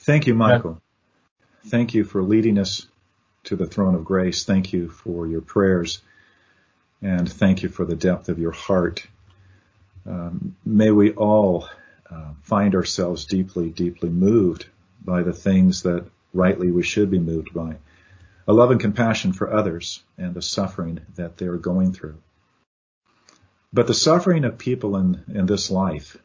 Thank 0.00 0.26
you, 0.26 0.34
Michael. 0.34 0.80
Thank 1.66 1.94
you 1.94 2.04
for 2.04 2.22
leading 2.22 2.58
us 2.58 2.86
to 3.44 3.56
the 3.56 3.66
throne 3.66 3.94
of 3.94 4.04
grace. 4.04 4.44
Thank 4.44 4.72
you 4.72 4.88
for 4.88 5.26
your 5.26 5.40
prayers 5.40 6.00
and 7.00 7.30
thank 7.30 7.62
you 7.62 7.68
for 7.68 7.84
the 7.84 7.96
depth 7.96 8.28
of 8.28 8.38
your 8.38 8.52
heart. 8.52 9.06
Um, 10.06 10.56
may 10.64 10.90
we 10.90 11.12
all 11.12 11.68
uh, 12.10 12.32
find 12.42 12.74
ourselves 12.74 13.24
deeply, 13.24 13.70
deeply 13.70 14.08
moved 14.08 14.66
by 15.04 15.22
the 15.22 15.32
things 15.32 15.82
that 15.82 16.04
rightly 16.32 16.70
we 16.70 16.82
should 16.82 17.10
be 17.10 17.18
moved 17.18 17.52
by. 17.52 17.76
A 18.46 18.52
love 18.52 18.70
and 18.70 18.80
compassion 18.80 19.32
for 19.32 19.52
others 19.52 20.02
and 20.18 20.34
the 20.34 20.42
suffering 20.42 21.00
that 21.16 21.36
they're 21.36 21.56
going 21.56 21.92
through. 21.92 22.16
But 23.72 23.86
the 23.86 23.94
suffering 23.94 24.44
of 24.44 24.58
people 24.58 24.96
in, 24.96 25.24
in 25.32 25.46
this 25.46 25.70
life, 25.70 26.16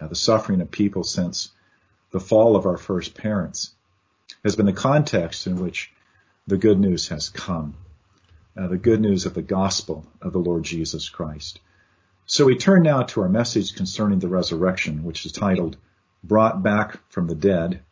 uh, 0.00 0.08
the 0.08 0.14
suffering 0.14 0.60
of 0.60 0.70
people 0.70 1.04
since 1.04 1.50
the 2.10 2.20
fall 2.20 2.56
of 2.56 2.66
our 2.66 2.76
first 2.76 3.14
parents, 3.14 3.72
has 4.42 4.56
been 4.56 4.66
the 4.66 4.72
context 4.72 5.46
in 5.46 5.56
which 5.56 5.92
the 6.46 6.56
good 6.56 6.78
news 6.78 7.08
has 7.08 7.28
come. 7.28 7.74
Uh, 8.56 8.68
the 8.68 8.78
good 8.78 9.00
news 9.00 9.26
of 9.26 9.34
the 9.34 9.42
gospel 9.42 10.06
of 10.22 10.32
the 10.32 10.38
Lord 10.38 10.62
Jesus 10.62 11.10
Christ. 11.10 11.60
So 12.24 12.46
we 12.46 12.56
turn 12.56 12.82
now 12.82 13.02
to 13.02 13.20
our 13.20 13.28
message 13.28 13.74
concerning 13.74 14.18
the 14.18 14.28
resurrection, 14.28 15.04
which 15.04 15.26
is 15.26 15.32
titled 15.32 15.76
Brought 16.24 16.62
Back 16.62 16.98
from 17.10 17.26
the 17.26 17.34
Dead. 17.34 17.82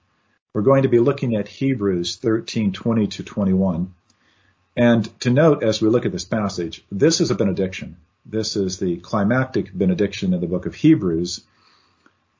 We're 0.55 0.63
going 0.63 0.85
to 0.85 0.89
be 0.89 1.01
looking 1.01 1.37
at 1.37 1.49
Hebrews 1.49 2.17
13:20 2.17 3.11
to 3.11 3.23
21. 3.23 3.93
And 4.77 5.21
to 5.21 5.31
note 5.31 5.63
as 5.63 5.83
we 5.83 5.89
look 5.89 6.07
at 6.07 6.13
this 6.13 6.25
passage, 6.25 6.85
this 6.91 7.21
is 7.21 7.31
a 7.31 7.35
benediction. 7.35 7.97
This 8.25 8.57
is 8.57 8.79
the 8.79 8.97
climactic 8.97 9.77
benediction 9.77 10.33
in 10.33 10.41
the 10.41 10.47
book 10.47 10.65
of 10.65 10.75
Hebrews, 10.75 11.43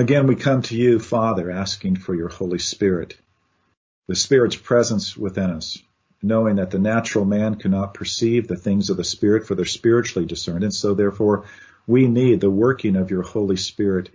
Again, 0.00 0.26
we 0.26 0.34
come 0.34 0.62
to 0.62 0.74
you, 0.74 0.98
Father, 0.98 1.50
asking 1.50 1.96
for 1.96 2.14
your 2.14 2.30
Holy 2.30 2.58
Spirit, 2.58 3.18
the 4.08 4.16
Spirit's 4.16 4.56
presence 4.56 5.14
within 5.14 5.50
us, 5.50 5.76
knowing 6.22 6.56
that 6.56 6.70
the 6.70 6.78
natural 6.78 7.26
man 7.26 7.56
cannot 7.56 7.92
perceive 7.92 8.48
the 8.48 8.56
things 8.56 8.88
of 8.88 8.96
the 8.96 9.04
Spirit, 9.04 9.46
for 9.46 9.54
they're 9.54 9.66
spiritually 9.66 10.24
discerned. 10.24 10.64
And 10.64 10.74
so 10.74 10.94
therefore, 10.94 11.44
we 11.86 12.08
need 12.08 12.40
the 12.40 12.50
working 12.50 12.96
of 12.96 13.10
your 13.10 13.20
Holy 13.20 13.58
Spirit 13.58 14.08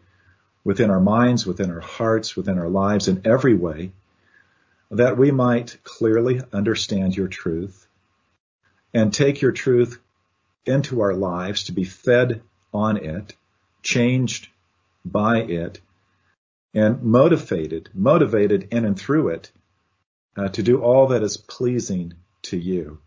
within 0.63 0.89
our 0.89 0.99
minds, 0.99 1.45
within 1.45 1.69
our 1.69 1.81
hearts, 1.81 2.35
within 2.35 2.57
our 2.57 2.67
lives 2.67 3.07
in 3.07 3.21
every 3.23 3.53
way, 3.53 3.91
that 4.89 5.19
we 5.19 5.29
might 5.29 5.77
clearly 5.83 6.41
understand 6.51 7.15
your 7.15 7.27
truth 7.27 7.87
and 8.91 9.13
take 9.13 9.39
your 9.39 9.51
truth 9.51 9.99
into 10.65 11.01
our 11.01 11.13
lives 11.13 11.65
to 11.65 11.73
be 11.73 11.83
fed 11.83 12.41
on 12.73 12.97
it, 12.97 13.35
changed 13.83 14.49
by 15.05 15.41
it, 15.41 15.79
and 16.73 17.01
motivated, 17.03 17.89
motivated 17.93 18.67
in 18.71 18.83
and 18.85 18.99
through 18.99 19.29
it 19.29 19.51
uh, 20.35 20.49
to 20.49 20.63
do 20.63 20.81
all 20.81 21.07
that 21.07 21.23
is 21.23 21.37
pleasing 21.37 22.13
to 22.41 22.57
you. 22.57 22.99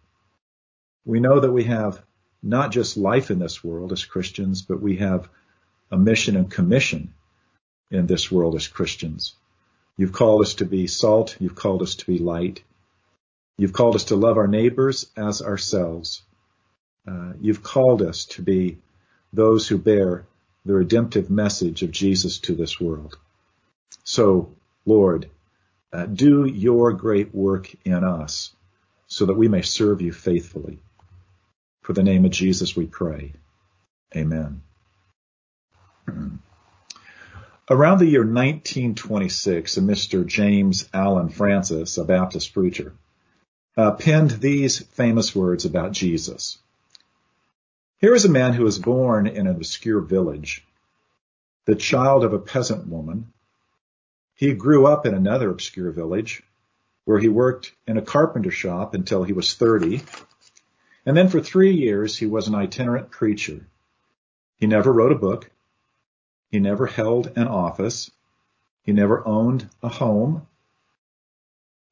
We 1.05 1.21
know 1.21 1.41
that 1.41 1.53
we 1.53 1.65
have 1.65 2.03
not 2.43 2.71
just 2.71 2.97
life 2.97 3.31
in 3.31 3.39
this 3.39 3.63
world 3.63 3.93
as 3.93 4.05
Christians, 4.05 4.63
but 4.63 4.81
we 4.81 4.97
have 4.97 5.29
a 5.91 5.99
mission 5.99 6.37
and 6.37 6.51
commission 6.51 7.13
in 7.91 8.07
this 8.07 8.31
world 8.31 8.55
as 8.55 8.69
Christians. 8.69 9.35
You've 9.97 10.13
called 10.13 10.43
us 10.43 10.55
to 10.55 10.65
be 10.65 10.87
salt. 10.87 11.37
You've 11.41 11.55
called 11.55 11.83
us 11.83 11.97
to 11.97 12.07
be 12.07 12.19
light. 12.19 12.63
You've 13.57 13.73
called 13.73 13.97
us 13.97 14.05
to 14.05 14.17
love 14.17 14.37
our 14.37 14.47
neighbors 14.47 15.11
as 15.17 15.43
ourselves. 15.43 16.23
Uh, 17.07 17.33
you've 17.41 17.63
called 17.63 18.03
us 18.03 18.27
to 18.27 18.43
be 18.43 18.79
those 19.33 19.67
who 19.67 19.79
bear 19.79 20.27
the 20.69 20.75
redemptive 20.75 21.31
message 21.31 21.83
of 21.83 21.91
Jesus 21.91 22.39
to 22.41 22.55
this 22.55 22.79
world. 22.79 23.17
So, 24.05 24.55
Lord, 24.85 25.31
uh, 25.91 26.05
do 26.05 26.45
your 26.45 26.93
great 26.93 27.35
work 27.35 27.75
in 27.87 28.05
us 28.05 28.55
so 29.07 29.25
that 29.25 29.39
we 29.39 29.49
may 29.49 29.63
serve 29.63 30.03
you 30.03 30.13
faithfully. 30.13 30.79
For 31.81 31.95
the 31.95 32.03
name 32.03 32.27
of 32.27 32.33
Jesus 32.33 32.77
we 32.77 32.85
pray. 32.85 33.33
Amen. 34.15 34.61
Around 37.71 37.99
the 38.01 38.07
year 38.07 38.21
1926, 38.21 39.79
a 39.79 39.81
Mr. 39.81 40.27
James 40.27 40.87
Allen 40.93 41.31
Francis, 41.31 41.97
a 41.97 42.05
Baptist 42.05 42.53
preacher, 42.53 42.93
uh, 43.79 43.93
penned 43.93 44.33
these 44.33 44.81
famous 44.81 45.35
words 45.35 45.65
about 45.65 45.93
Jesus. 45.93 46.59
Here 48.01 48.15
is 48.15 48.25
a 48.25 48.31
man 48.31 48.53
who 48.53 48.63
was 48.63 48.79
born 48.79 49.27
in 49.27 49.49
an 49.49 49.57
obscure 49.57 50.01
village, 50.01 50.65
the 51.65 51.75
child 51.75 52.23
of 52.23 52.33
a 52.33 52.39
peasant 52.39 52.87
woman. 52.87 53.33
He 54.37 54.55
grew 54.55 54.87
up 54.87 55.05
in 55.05 55.15
another 55.15 55.51
obscure 55.51 55.91
village 55.91 56.45
where 57.07 57.19
he 57.19 57.29
worked 57.29 57.75
in 57.89 57.99
a 57.99 58.03
carpenter 58.03 58.53
shop 58.53 58.95
until 58.95 59.25
he 59.25 59.33
was 59.33 59.55
30. 59.55 60.03
And 61.07 61.17
then 61.17 61.29
for 61.29 61.41
three 61.41 61.75
years, 61.75 62.17
he 62.17 62.27
was 62.27 62.47
an 62.47 62.55
itinerant 62.55 63.11
preacher. 63.11 63.67
He 64.59 64.69
never 64.69 64.93
wrote 64.93 65.11
a 65.11 65.17
book. 65.17 65.51
He 66.53 66.61
never 66.61 66.87
held 66.87 67.33
an 67.35 67.49
office. 67.49 68.13
He 68.83 68.93
never 68.93 69.27
owned 69.27 69.69
a 69.83 69.89
home. 69.89 70.47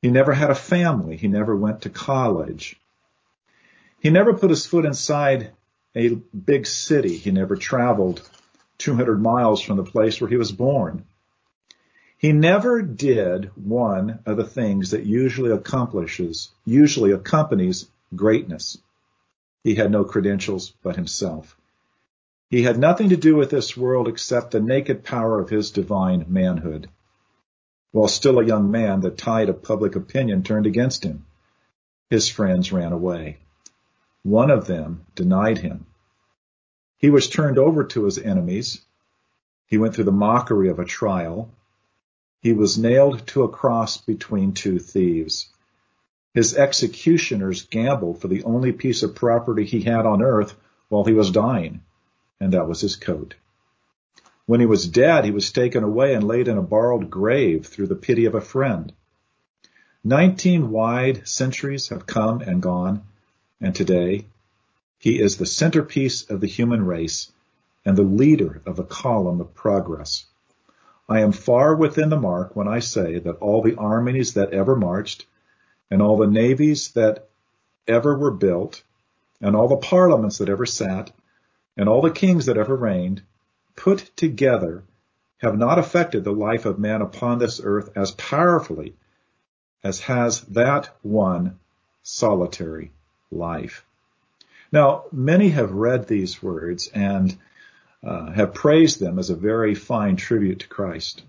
He 0.03 0.11
never 0.11 0.33
had 0.33 0.51
a 0.51 0.55
family. 0.55 1.17
He 1.17 1.27
never 1.27 1.57
went 1.57 1.83
to 1.83 1.91
college. 1.91 2.79
He 3.99 4.11
never 4.11 4.35
put 4.35 4.51
his 4.51 4.67
foot 4.67 4.85
inside 4.85 5.51
a 5.97 6.15
big 6.15 6.67
city. 6.67 7.17
He 7.17 7.31
never 7.31 7.57
traveled 7.57 8.23
200 8.79 9.21
miles 9.21 9.63
from 9.63 9.79
the 9.79 9.85
place 9.85 10.21
where 10.21 10.29
he 10.29 10.37
was 10.37 10.53
born. 10.53 11.05
He 12.19 12.33
never 12.33 12.83
did 12.83 13.51
one 13.57 14.21
of 14.27 14.37
the 14.37 14.45
things 14.45 14.91
that 14.91 15.07
usually 15.07 15.51
accomplishes, 15.51 16.51
usually 16.65 17.13
accompanies 17.13 17.87
greatness. 18.15 18.79
He 19.65 19.75
had 19.75 19.91
no 19.91 20.05
credentials 20.05 20.73
but 20.83 20.97
himself. 20.97 21.57
He 22.51 22.63
had 22.63 22.79
nothing 22.79 23.09
to 23.09 23.17
do 23.17 23.35
with 23.35 23.51
this 23.51 23.77
world 23.77 24.07
except 24.07 24.53
the 24.53 24.61
naked 24.61 25.03
power 25.03 25.41
of 25.41 25.51
his 25.51 25.71
divine 25.71 26.27
manhood. 26.29 26.89
While 27.91 28.09
still 28.09 28.39
a 28.39 28.45
young 28.45 28.71
man, 28.71 29.01
the 29.01 29.11
tide 29.11 29.49
of 29.49 29.63
public 29.63 29.97
opinion 29.97 30.43
turned 30.43 30.67
against 30.67 31.05
him. 31.05 31.27
His 32.11 32.29
friends 32.29 32.73
ran 32.73 32.93
away. 32.93 33.39
One 34.27 34.51
of 34.51 34.67
them 34.67 35.03
denied 35.15 35.59
him. 35.59 35.87
He 36.99 37.11
was 37.11 37.29
turned 37.29 37.59
over 37.59 37.85
to 37.85 38.07
his 38.07 38.19
enemies. 38.19 38.81
He 39.69 39.79
went 39.79 39.95
through 39.95 40.11
the 40.11 40.11
mockery 40.11 40.69
of 40.69 40.81
a 40.81 40.85
trial. 40.85 41.49
He 42.41 42.53
was 42.53 42.77
nailed 42.77 43.25
to 43.29 43.45
a 43.45 43.49
cross 43.49 43.99
between 43.99 44.53
two 44.53 44.81
thieves. 44.81 45.49
His 46.35 46.57
executioners 46.57 47.67
gambled 47.67 48.21
for 48.21 48.27
the 48.27 48.43
only 48.43 48.73
piece 48.73 49.05
of 49.05 49.15
property 49.15 49.65
he 49.65 49.83
had 49.83 50.07
on 50.07 50.23
earth 50.23 50.57
while 50.89 51.05
he 51.05 51.13
was 51.13 51.31
dying 51.31 51.83
and 52.41 52.53
that 52.53 52.67
was 52.67 52.81
his 52.81 52.97
coat. 52.97 53.37
When 54.47 54.59
he 54.59 54.67
was 54.67 54.89
dead, 54.89 55.25
he 55.25 55.31
was 55.31 55.53
taken 55.53 55.85
away 55.85 56.15
and 56.15 56.27
laid 56.27 56.49
in 56.49 56.59
a 56.59 56.63
borrowed 56.63 57.11
grave 57.11 57.67
through 57.67 57.87
the 57.87 57.95
pity 57.95 58.25
of 58.25 58.35
a 58.35 58.41
friend. 58.41 58.93
Nineteen 60.03 60.73
wide 60.73 61.29
centuries 61.29 61.91
have 61.91 62.07
come 62.07 62.41
and 62.41 62.61
gone, 62.61 63.05
and 63.61 63.75
today 63.75 64.27
he 64.99 65.21
is 65.21 65.37
the 65.37 65.47
centerpiece 65.47 66.29
of 66.31 66.41
the 66.41 66.47
human 66.47 66.85
race 66.85 67.31
and 67.85 67.97
the 67.97 68.03
leader 68.03 68.61
of 68.67 68.79
a 68.79 68.85
column 68.85 69.41
of 69.41 69.55
progress. 69.55 70.27
I 71.09 71.21
am 71.21 71.33
far 71.33 71.75
within 71.77 72.11
the 72.11 72.19
mark 72.19 72.57
when 72.57 72.67
I 72.67 72.81
say 72.81 73.19
that 73.21 73.37
all 73.37 73.63
the 73.63 73.77
armies 73.77 74.35
that 74.35 74.53
ever 74.53 74.75
marched, 74.75 75.27
and 75.91 76.03
all 76.03 76.17
the 76.17 76.27
navies 76.27 76.91
that 76.93 77.29
ever 77.87 78.19
were 78.19 78.33
built, 78.33 78.83
and 79.41 79.55
all 79.55 79.69
the 79.69 79.77
parliaments 79.77 80.39
that 80.39 80.49
ever 80.49 80.67
sat, 80.67 81.13
and 81.77 81.89
all 81.89 82.03
the 82.03 82.11
kings 82.11 82.47
that 82.47 82.57
ever 82.57 82.75
reigned, 82.75 83.23
put 83.77 84.11
together, 84.17 84.83
have 85.39 85.57
not 85.57 85.79
affected 85.79 86.25
the 86.25 86.33
life 86.33 86.65
of 86.67 86.79
man 86.79 87.03
upon 87.03 87.39
this 87.39 87.61
earth 87.63 87.91
as 87.95 88.11
powerfully 88.13 88.97
as 89.85 90.01
has 90.01 90.41
that 90.43 90.89
one 91.03 91.59
solitary 92.03 92.91
life. 93.31 93.85
Now, 94.73 95.05
many 95.13 95.51
have 95.51 95.73
read 95.73 96.07
these 96.07 96.43
words 96.43 96.89
and 96.89 97.37
uh, 98.03 98.31
have 98.33 98.55
praised 98.55 99.01
them 99.01 99.19
as 99.19 99.31
a 99.31 99.37
very 99.37 99.75
fine 99.75 100.17
tribute 100.17 100.61
to 100.61 100.69
Christ. 100.69 101.23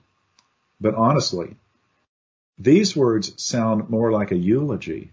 But 0.79 0.95
honestly, 0.95 1.55
these 2.59 2.95
words 2.95 3.41
sound 3.41 3.89
more 3.89 4.11
like 4.11 4.31
a 4.31 4.37
eulogy 4.37 5.11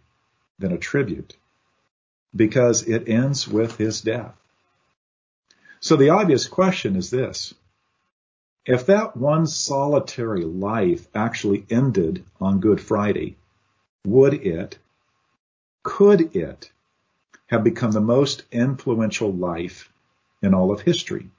than 0.59 0.73
a 0.73 0.79
tribute 0.79 1.37
because 2.35 2.83
it 2.83 3.09
ends 3.09 3.47
with 3.47 3.77
his 3.77 4.01
death. 4.01 4.35
So 5.81 5.97
the 5.97 6.11
obvious 6.11 6.47
question 6.49 6.97
is 6.97 7.11
this. 7.11 7.55
If 8.67 8.87
that 8.87 9.17
one 9.17 9.47
solitary 9.47 10.45
life 10.45 11.07
actually 11.15 11.67
ended 11.69 12.25
on 12.41 12.61
Good 12.61 12.81
Friday, 12.81 13.37
would 14.07 14.35
it, 14.35 14.79
could 15.85 16.35
it 16.35 16.73
have 17.47 17.63
become 17.63 17.93
the 17.93 18.01
most 18.01 18.43
influential 18.51 19.33
life 19.33 19.93
in 20.43 20.53
all 20.53 20.73
of 20.73 20.81
history? 20.81 21.31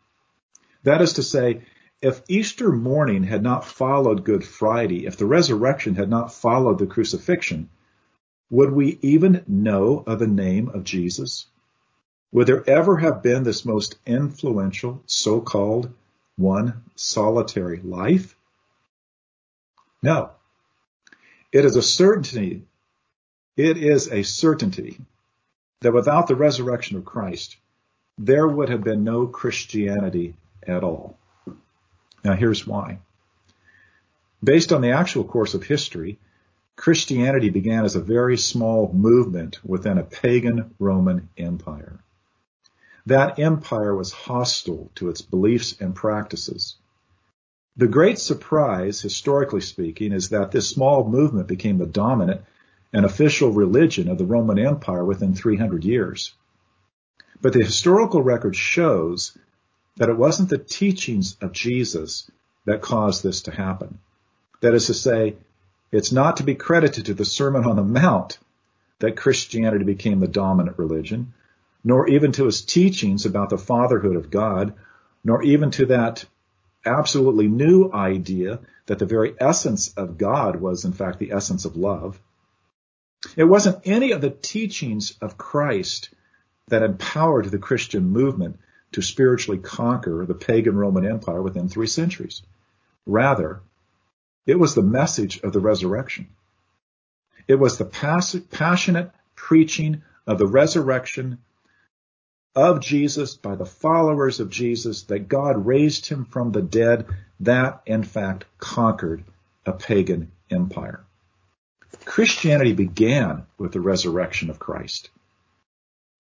That 0.84 1.02
is 1.02 1.14
to 1.14 1.24
say, 1.24 1.64
if 2.02 2.22
Easter 2.30 2.72
morning 2.72 3.24
had 3.24 3.42
not 3.42 3.66
followed 3.66 4.24
Good 4.24 4.46
Friday, 4.46 5.08
if 5.08 5.18
the 5.18 5.26
resurrection 5.26 5.96
had 5.96 6.10
not 6.10 6.34
followed 6.34 6.78
the 6.78 6.86
crucifixion, 6.86 7.70
would 8.52 8.72
we 8.72 9.00
even 9.02 9.44
know 9.48 10.04
of 10.06 10.20
the 10.20 10.28
name 10.28 10.70
of 10.70 10.84
Jesus? 10.84 11.48
Would 12.32 12.48
there 12.48 12.70
ever 12.70 12.98
have 12.98 13.24
been 13.24 13.44
this 13.44 13.66
most 13.66 13.98
influential 14.06 15.02
so-called 15.08 15.92
one 16.38 16.84
solitary 16.96 17.80
life? 17.82 18.36
No. 20.04 20.32
It 21.52 21.66
is 21.66 21.76
a 21.76 21.82
certainty. 21.82 22.64
It 23.58 23.78
is 23.78 24.12
a 24.12 24.24
certainty 24.24 25.00
that 25.82 25.94
without 25.94 26.28
the 26.28 26.36
resurrection 26.36 26.98
of 26.98 27.06
Christ, 27.06 27.58
there 28.18 28.48
would 28.48 28.70
have 28.70 28.84
been 28.84 29.04
no 29.04 29.28
Christianity 29.28 30.36
at 30.66 30.84
all. 30.84 31.18
Now 32.24 32.34
here's 32.34 32.68
why. 32.68 33.00
Based 34.44 34.74
on 34.74 34.82
the 34.82 34.92
actual 34.92 35.24
course 35.24 35.54
of 35.54 35.64
history, 35.64 36.20
Christianity 36.76 37.50
began 37.50 37.86
as 37.86 37.96
a 37.96 38.02
very 38.02 38.38
small 38.38 38.92
movement 38.92 39.60
within 39.64 39.98
a 39.98 40.04
pagan 40.04 40.76
Roman 40.78 41.30
empire. 41.38 42.00
That 43.06 43.40
empire 43.40 43.96
was 43.96 44.12
hostile 44.12 44.92
to 44.96 45.10
its 45.10 45.22
beliefs 45.22 45.80
and 45.80 45.96
practices. 45.96 46.76
The 47.78 47.88
great 47.88 48.20
surprise, 48.20 49.02
historically 49.02 49.62
speaking, 49.62 50.12
is 50.12 50.30
that 50.30 50.52
this 50.52 50.70
small 50.70 51.08
movement 51.08 51.48
became 51.48 51.78
the 51.78 51.86
dominant 51.86 52.42
and 52.96 53.04
official 53.04 53.52
religion 53.52 54.08
of 54.08 54.18
the 54.18 54.26
Roman 54.26 54.58
Empire 54.58 55.04
within 55.04 55.36
300 55.36 55.84
years. 55.84 56.34
But 57.42 57.52
the 57.52 57.62
historical 57.62 58.24
record 58.24 58.56
shows 58.56 59.38
that 59.98 60.08
it 60.08 60.16
wasn't 60.16 60.50
the 60.50 60.58
teachings 60.58 61.36
of 61.42 61.52
Jesus 61.52 62.32
that 62.64 62.82
caused 62.82 63.22
this 63.22 63.42
to 63.42 63.52
happen. 63.52 64.00
That 64.62 64.74
is 64.74 64.86
to 64.86 64.94
say, 64.94 65.36
it's 65.92 66.14
not 66.14 66.38
to 66.38 66.44
be 66.44 66.56
credited 66.56 67.08
to 67.08 67.14
the 67.14 67.26
Sermon 67.26 67.66
on 67.66 67.76
the 67.76 67.84
Mount 67.84 68.40
that 69.00 69.18
Christianity 69.18 69.84
became 69.84 70.22
the 70.22 70.28
dominant 70.30 70.80
religion, 70.80 71.34
nor 71.84 72.08
even 72.08 72.32
to 72.32 72.46
his 72.46 72.62
teachings 72.62 73.26
about 73.26 73.50
the 73.50 73.58
fatherhood 73.58 74.16
of 74.16 74.32
God, 74.32 74.74
nor 75.22 75.44
even 75.44 75.70
to 75.72 75.88
that 75.88 76.24
absolutely 76.86 77.50
new 77.50 77.92
idea 77.92 78.60
that 78.86 79.00
the 79.00 79.06
very 79.06 79.36
essence 79.38 79.94
of 79.98 80.18
God 80.18 80.56
was 80.56 80.86
in 80.86 80.94
fact 80.94 81.20
the 81.20 81.34
essence 81.34 81.66
of 81.66 81.76
love. 81.76 82.22
It 83.36 83.44
wasn't 83.44 83.82
any 83.86 84.12
of 84.12 84.22
the 84.22 84.30
teachings 84.30 85.18
of 85.22 85.38
Christ 85.38 86.10
that 86.68 86.84
empowered 86.84 87.46
the 87.46 87.60
Christian 87.60 88.10
movement 88.10 88.60
to 88.94 89.02
spiritually 89.02 89.60
conquer 89.60 90.26
the 90.26 90.34
pagan 90.34 90.76
Roman 90.78 91.06
Empire 91.06 91.42
within 91.42 91.68
three 91.68 91.88
centuries. 91.88 92.42
Rather, 93.06 93.62
it 94.46 94.58
was 94.58 94.74
the 94.74 94.82
message 94.82 95.42
of 95.42 95.54
the 95.54 95.60
resurrection. 95.60 96.28
It 97.48 97.56
was 97.56 97.78
the 97.78 97.86
passionate 98.52 99.12
preaching 99.36 100.02
of 100.26 100.40
the 100.40 100.48
resurrection 100.48 101.40
of 102.56 102.80
Jesus 102.80 103.36
by 103.36 103.56
the 103.56 103.66
followers 103.66 104.40
of 104.40 104.50
Jesus 104.50 105.04
that 105.04 105.28
God 105.28 105.66
raised 105.66 106.08
him 106.08 106.26
from 106.26 106.52
the 106.52 106.62
dead 106.62 107.06
that 107.42 107.82
in 107.86 108.04
fact 108.04 108.46
conquered 108.58 109.24
a 109.66 109.74
pagan 109.74 110.32
empire. 110.50 111.05
Christianity 112.16 112.72
began 112.72 113.46
with 113.58 113.74
the 113.74 113.82
resurrection 113.82 114.50
of 114.50 114.58
Christ. 114.58 115.10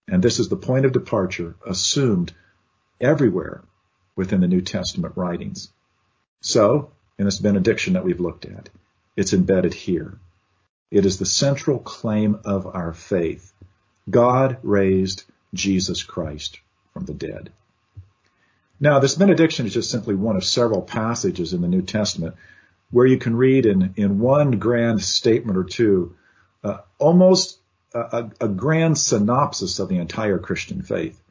And 0.10 0.22
this 0.22 0.40
is 0.40 0.50
the 0.50 0.58
point 0.58 0.86
of 0.86 0.92
departure 0.92 1.56
assumed 1.66 2.34
everywhere 3.00 3.64
within 4.14 4.42
the 4.42 4.50
New 4.50 4.60
Testament 4.60 5.14
writings. 5.16 5.72
So 6.42 6.92
in 7.18 7.24
this 7.24 7.40
benediction 7.40 7.94
that 7.94 8.04
we've 8.04 8.20
looked 8.20 8.44
at. 8.44 8.68
It's 9.16 9.32
embedded 9.32 9.74
here. 9.74 10.20
It 10.92 11.06
is 11.06 11.18
the 11.18 11.26
central 11.26 11.80
claim 11.80 12.42
of 12.44 12.68
our 12.68 12.92
faith. 12.92 13.54
God 14.10 14.58
raised 14.64 15.24
Jesus 15.54 16.04
Christ 16.04 16.60
from 16.92 17.06
the 17.06 17.14
dead. 17.14 17.54
Now, 18.82 19.00
this 19.00 19.16
benediction 19.16 19.66
is 19.66 19.74
just 19.74 19.92
simply 19.92 20.16
one 20.16 20.36
of 20.36 20.44
several 20.44 20.82
passages 20.82 21.54
in 21.54 21.62
the 21.62 21.70
New 21.70 21.84
Testament 21.84 22.36
where 22.92 23.06
you 23.06 23.18
can 23.18 23.36
read 23.36 23.66
in, 23.66 23.94
in 23.96 24.20
one 24.20 24.52
grand 24.52 25.02
statement 25.02 25.58
or 25.58 25.64
two 25.64 26.16
uh, 26.64 26.78
almost 26.98 27.60
a, 27.94 28.30
a 28.42 28.48
grand 28.48 28.98
synopsis 28.98 29.80
of 29.80 29.90
the 29.90 29.98
entire 29.98 30.40
Christian 30.40 30.82
faith. 30.82 31.22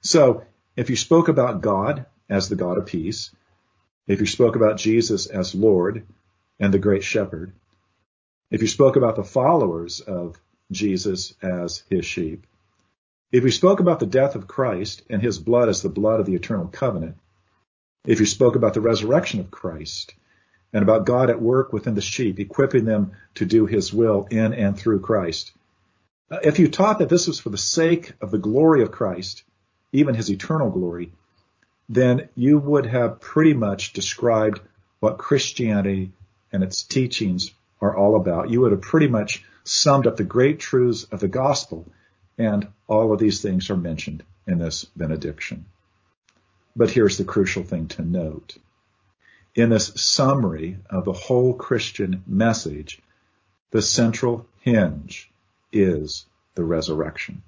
So, 0.00 0.44
if 0.76 0.90
you 0.90 0.96
spoke 0.96 1.28
about 1.28 1.60
God 1.60 2.06
as 2.28 2.48
the 2.48 2.56
God 2.56 2.78
of 2.78 2.86
peace, 2.86 3.30
if 4.06 4.20
you 4.20 4.26
spoke 4.26 4.56
about 4.56 4.78
Jesus 4.78 5.26
as 5.26 5.54
Lord 5.54 6.06
and 6.58 6.72
the 6.72 6.78
great 6.78 7.04
shepherd, 7.04 7.52
if 8.50 8.60
you 8.60 8.68
spoke 8.68 8.96
about 8.96 9.16
the 9.16 9.24
followers 9.24 10.00
of 10.00 10.38
Jesus 10.70 11.34
as 11.42 11.82
his 11.88 12.04
sheep, 12.04 12.46
if 13.30 13.44
you 13.44 13.50
spoke 13.50 13.80
about 13.80 14.00
the 14.00 14.06
death 14.06 14.34
of 14.34 14.46
Christ 14.46 15.02
and 15.08 15.22
his 15.22 15.38
blood 15.38 15.68
as 15.68 15.82
the 15.82 15.88
blood 15.88 16.20
of 16.20 16.26
the 16.26 16.34
eternal 16.34 16.68
covenant, 16.68 17.16
if 18.04 18.20
you 18.20 18.26
spoke 18.26 18.56
about 18.56 18.74
the 18.74 18.80
resurrection 18.80 19.40
of 19.40 19.50
Christ 19.50 20.14
and 20.72 20.82
about 20.82 21.06
God 21.06 21.30
at 21.30 21.40
work 21.40 21.72
within 21.72 21.94
the 21.94 22.00
sheep, 22.00 22.40
equipping 22.40 22.84
them 22.84 23.12
to 23.34 23.44
do 23.44 23.66
his 23.66 23.92
will 23.92 24.26
in 24.30 24.54
and 24.54 24.78
through 24.78 25.00
Christ, 25.00 25.52
uh, 26.30 26.38
if 26.42 26.58
you 26.58 26.68
taught 26.68 26.98
that 27.00 27.08
this 27.08 27.26
was 27.26 27.38
for 27.38 27.50
the 27.50 27.58
sake 27.58 28.12
of 28.20 28.30
the 28.30 28.38
glory 28.38 28.82
of 28.82 28.90
Christ, 28.90 29.44
even 29.92 30.14
his 30.14 30.30
eternal 30.30 30.70
glory, 30.70 31.12
then 31.88 32.28
you 32.34 32.58
would 32.58 32.86
have 32.86 33.20
pretty 33.20 33.52
much 33.52 33.92
described 33.92 34.60
what 35.00 35.18
Christianity 35.18 36.12
and 36.52 36.62
its 36.62 36.82
teachings 36.82 37.50
are 37.80 37.94
all 37.94 38.16
about. 38.16 38.48
You 38.48 38.62
would 38.62 38.72
have 38.72 38.80
pretty 38.80 39.08
much 39.08 39.44
summed 39.64 40.06
up 40.06 40.16
the 40.16 40.24
great 40.24 40.58
truths 40.58 41.04
of 41.04 41.20
the 41.20 41.28
gospel, 41.28 41.86
and 42.38 42.68
all 42.86 43.12
of 43.12 43.18
these 43.18 43.42
things 43.42 43.68
are 43.68 43.76
mentioned 43.76 44.22
in 44.46 44.58
this 44.58 44.84
benediction. 44.84 45.66
But 46.74 46.90
here's 46.90 47.18
the 47.18 47.24
crucial 47.24 47.62
thing 47.62 47.88
to 47.88 48.02
note. 48.02 48.56
In 49.54 49.68
this 49.68 49.92
summary 49.96 50.78
of 50.88 51.04
the 51.04 51.12
whole 51.12 51.52
Christian 51.52 52.22
message, 52.26 53.02
the 53.70 53.82
central 53.82 54.46
hinge 54.60 55.30
is 55.70 56.24
the 56.54 56.64
resurrection. 56.64 57.42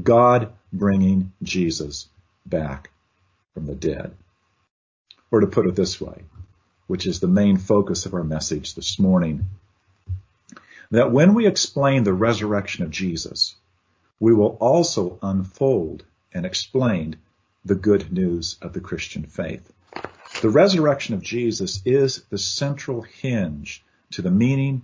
God 0.00 0.52
bringing 0.72 1.32
Jesus 1.42 2.08
back 2.46 2.90
from 3.54 3.66
the 3.66 3.74
dead. 3.74 4.14
Or 5.32 5.40
to 5.40 5.48
put 5.48 5.66
it 5.66 5.74
this 5.74 6.00
way, 6.00 6.22
which 6.86 7.06
is 7.06 7.18
the 7.18 7.26
main 7.26 7.56
focus 7.56 8.06
of 8.06 8.14
our 8.14 8.22
message 8.22 8.74
this 8.74 8.98
morning, 8.98 9.46
that 10.92 11.10
when 11.10 11.34
we 11.34 11.46
explain 11.46 12.04
the 12.04 12.14
resurrection 12.14 12.84
of 12.84 12.90
Jesus, 12.90 13.56
we 14.20 14.32
will 14.32 14.56
also 14.60 15.18
unfold 15.22 16.04
and 16.32 16.46
explain 16.46 17.16
the 17.64 17.74
good 17.74 18.12
news 18.12 18.56
of 18.62 18.72
the 18.72 18.80
Christian 18.80 19.24
faith. 19.24 19.72
The 20.40 20.50
resurrection 20.50 21.14
of 21.14 21.22
Jesus 21.22 21.82
is 21.84 22.22
the 22.30 22.38
central 22.38 23.02
hinge 23.02 23.82
to 24.12 24.22
the 24.22 24.30
meaning 24.30 24.82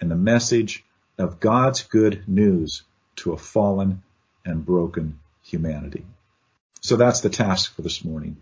and 0.00 0.10
the 0.10 0.16
message 0.16 0.82
of 1.18 1.40
God's 1.40 1.82
good 1.82 2.26
news 2.26 2.82
to 3.16 3.32
a 3.32 3.36
fallen 3.36 4.02
and 4.46 4.64
broken 4.64 5.18
humanity. 5.42 6.06
So 6.80 6.96
that's 6.96 7.20
the 7.20 7.28
task 7.28 7.74
for 7.74 7.82
this 7.82 8.02
morning. 8.02 8.38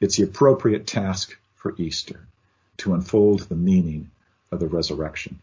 It's 0.00 0.16
the 0.16 0.22
appropriate 0.22 0.86
task 0.86 1.36
for 1.56 1.74
Easter 1.78 2.20
to 2.78 2.94
unfold 2.94 3.40
the 3.40 3.56
meaning 3.56 4.12
of 4.52 4.60
the 4.60 4.68
resurrection. 4.68 5.40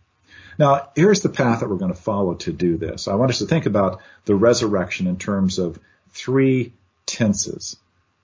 Now, 0.58 0.90
here's 0.96 1.20
the 1.20 1.30
path 1.30 1.60
that 1.60 1.70
we're 1.70 1.76
going 1.76 1.94
to 1.94 2.00
follow 2.00 2.36
to 2.36 2.54
do 2.54 2.78
this. 2.78 3.10
I 3.10 3.16
want 3.16 3.32
us 3.32 3.40
to 3.40 3.46
think 3.46 3.66
about 3.66 4.02
the 4.24 4.36
resurrection 4.36 5.08
in 5.08 5.18
terms 5.18 5.60
of 5.60 5.78
three 6.12 6.72
tenses. 7.06 7.76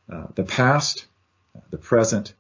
Uh, 0.10 0.28
the 0.36 0.44
past, 0.44 1.06
the 1.70 1.78
present, 1.78 2.34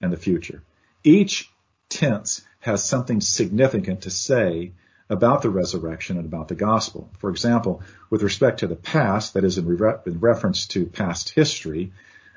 and 0.00 0.12
the 0.12 0.16
future. 0.16 0.62
Each 1.02 1.50
tense 1.88 2.42
has 2.60 2.84
something 2.84 3.20
significant 3.20 4.02
to 4.02 4.10
say 4.10 4.72
about 5.10 5.42
the 5.42 5.50
resurrection 5.50 6.16
and 6.16 6.26
about 6.26 6.48
the 6.48 6.54
gospel. 6.54 7.10
For 7.18 7.30
example, 7.30 7.82
with 8.10 8.22
respect 8.22 8.60
to 8.60 8.66
the 8.66 8.76
past, 8.76 9.34
that 9.34 9.44
is 9.44 9.58
in, 9.58 9.66
re- 9.66 9.98
in 10.06 10.18
reference 10.20 10.66
to 10.68 10.86
past 10.86 11.30
history, 11.30 11.92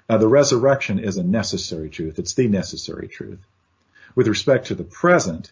uh, 0.09 0.17
the 0.17 0.27
resurrection 0.27 0.99
is 0.99 1.17
a 1.17 1.23
necessary 1.23 1.89
truth. 1.89 2.19
It's 2.19 2.33
the 2.33 2.47
necessary 2.47 3.07
truth. 3.07 3.39
With 4.15 4.27
respect 4.27 4.67
to 4.67 4.75
the 4.75 4.83
present, 4.83 5.51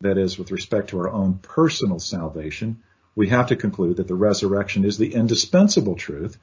that 0.00 0.18
is, 0.18 0.38
with 0.38 0.50
respect 0.50 0.90
to 0.90 0.98
our 0.98 1.08
own 1.08 1.38
personal 1.40 1.98
salvation, 1.98 2.82
we 3.14 3.28
have 3.28 3.48
to 3.48 3.56
conclude 3.56 3.96
that 3.96 4.08
the 4.08 4.14
resurrection 4.14 4.84
is 4.84 4.96
the 4.96 5.14
indispensable 5.14 5.96
truth. 5.96 6.38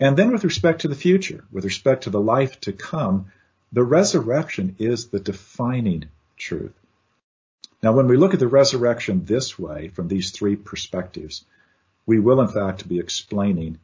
And 0.00 0.16
then 0.16 0.32
with 0.32 0.44
respect 0.44 0.82
to 0.82 0.88
the 0.88 0.94
future, 0.94 1.44
with 1.52 1.64
respect 1.64 2.04
to 2.04 2.10
the 2.10 2.20
life 2.20 2.60
to 2.62 2.72
come, 2.72 3.26
the 3.72 3.84
resurrection 3.84 4.76
is 4.78 5.08
the 5.08 5.20
defining 5.20 6.06
truth. 6.36 6.74
Now, 7.82 7.92
when 7.92 8.08
we 8.08 8.16
look 8.16 8.34
at 8.34 8.40
the 8.40 8.48
resurrection 8.48 9.24
this 9.24 9.58
way, 9.58 9.88
from 9.88 10.08
these 10.08 10.32
three 10.32 10.56
perspectives, 10.56 11.44
we 12.06 12.18
will 12.18 12.40
in 12.40 12.48
fact 12.48 12.88
be 12.88 12.98
explaining 12.98 13.78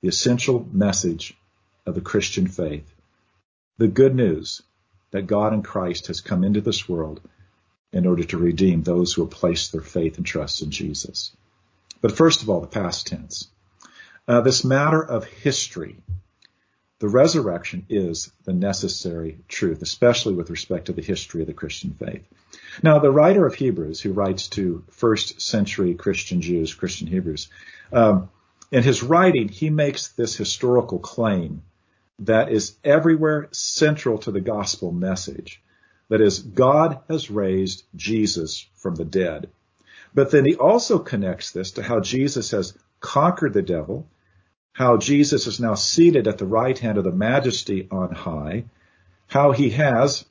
the 0.00 0.08
essential 0.08 0.66
message 0.72 1.36
of 1.84 1.94
the 1.94 2.00
Christian 2.00 2.48
faith. 2.48 2.92
The 3.78 3.86
good 3.86 4.14
news 4.14 4.62
that 5.12 5.26
God 5.28 5.52
in 5.52 5.62
Christ 5.62 6.08
has 6.08 6.20
come 6.20 6.42
into 6.42 6.60
this 6.60 6.88
world 6.88 7.20
in 7.92 8.06
order 8.06 8.24
to 8.24 8.38
redeem 8.38 8.82
those 8.82 9.12
who 9.12 9.22
have 9.22 9.30
placed 9.30 9.72
their 9.72 9.80
faith 9.80 10.16
and 10.16 10.26
trust 10.26 10.62
in 10.62 10.70
Jesus. 10.70 11.30
But 12.00 12.16
first 12.16 12.42
of 12.42 12.50
all, 12.50 12.60
the 12.60 12.66
past 12.66 13.06
tense. 13.06 13.48
Uh, 14.28 14.40
this 14.40 14.64
matter 14.64 15.02
of 15.02 15.24
history 15.24 15.96
the 16.98 17.08
resurrection 17.08 17.84
is 17.90 18.32
the 18.44 18.54
necessary 18.54 19.38
truth, 19.48 19.82
especially 19.82 20.32
with 20.32 20.48
respect 20.48 20.86
to 20.86 20.94
the 20.94 21.02
history 21.02 21.42
of 21.42 21.46
the 21.46 21.52
Christian 21.52 21.92
faith. 21.92 22.22
Now, 22.82 22.98
the 22.98 23.10
writer 23.10 23.44
of 23.44 23.54
Hebrews, 23.54 24.00
who 24.00 24.14
writes 24.14 24.48
to 24.50 24.82
first 24.90 25.42
century 25.42 25.94
Christian 25.94 26.40
Jews, 26.40 26.72
Christian 26.72 27.06
Hebrews, 27.06 27.48
um, 27.92 28.30
in 28.72 28.82
his 28.82 29.02
writing, 29.02 29.48
he 29.48 29.68
makes 29.68 30.08
this 30.08 30.36
historical 30.36 30.98
claim 30.98 31.62
that 32.20 32.50
is 32.50 32.76
everywhere 32.82 33.48
central 33.52 34.16
to 34.18 34.30
the 34.30 34.40
gospel 34.40 34.90
message. 34.90 35.60
That 36.08 36.22
is, 36.22 36.38
God 36.38 37.00
has 37.10 37.30
raised 37.30 37.84
Jesus 37.94 38.66
from 38.74 38.94
the 38.94 39.04
dead. 39.04 39.50
But 40.16 40.32
then 40.32 40.44
he 40.44 40.56
also 40.56 40.98
connects 40.98 41.52
this 41.52 41.70
to 41.72 41.82
how 41.84 42.00
Jesus 42.00 42.50
has 42.50 42.74
conquered 43.00 43.52
the 43.52 43.62
devil 43.62 44.08
how 44.76 44.98
Jesus 44.98 45.46
is 45.46 45.58
now 45.58 45.72
seated 45.72 46.28
at 46.28 46.36
the 46.36 46.44
right 46.44 46.78
hand 46.78 46.98
of 46.98 47.04
the 47.04 47.10
majesty 47.10 47.88
on 47.90 48.14
high, 48.14 48.66
how 49.26 49.52
he 49.52 49.70
has, 49.70 50.26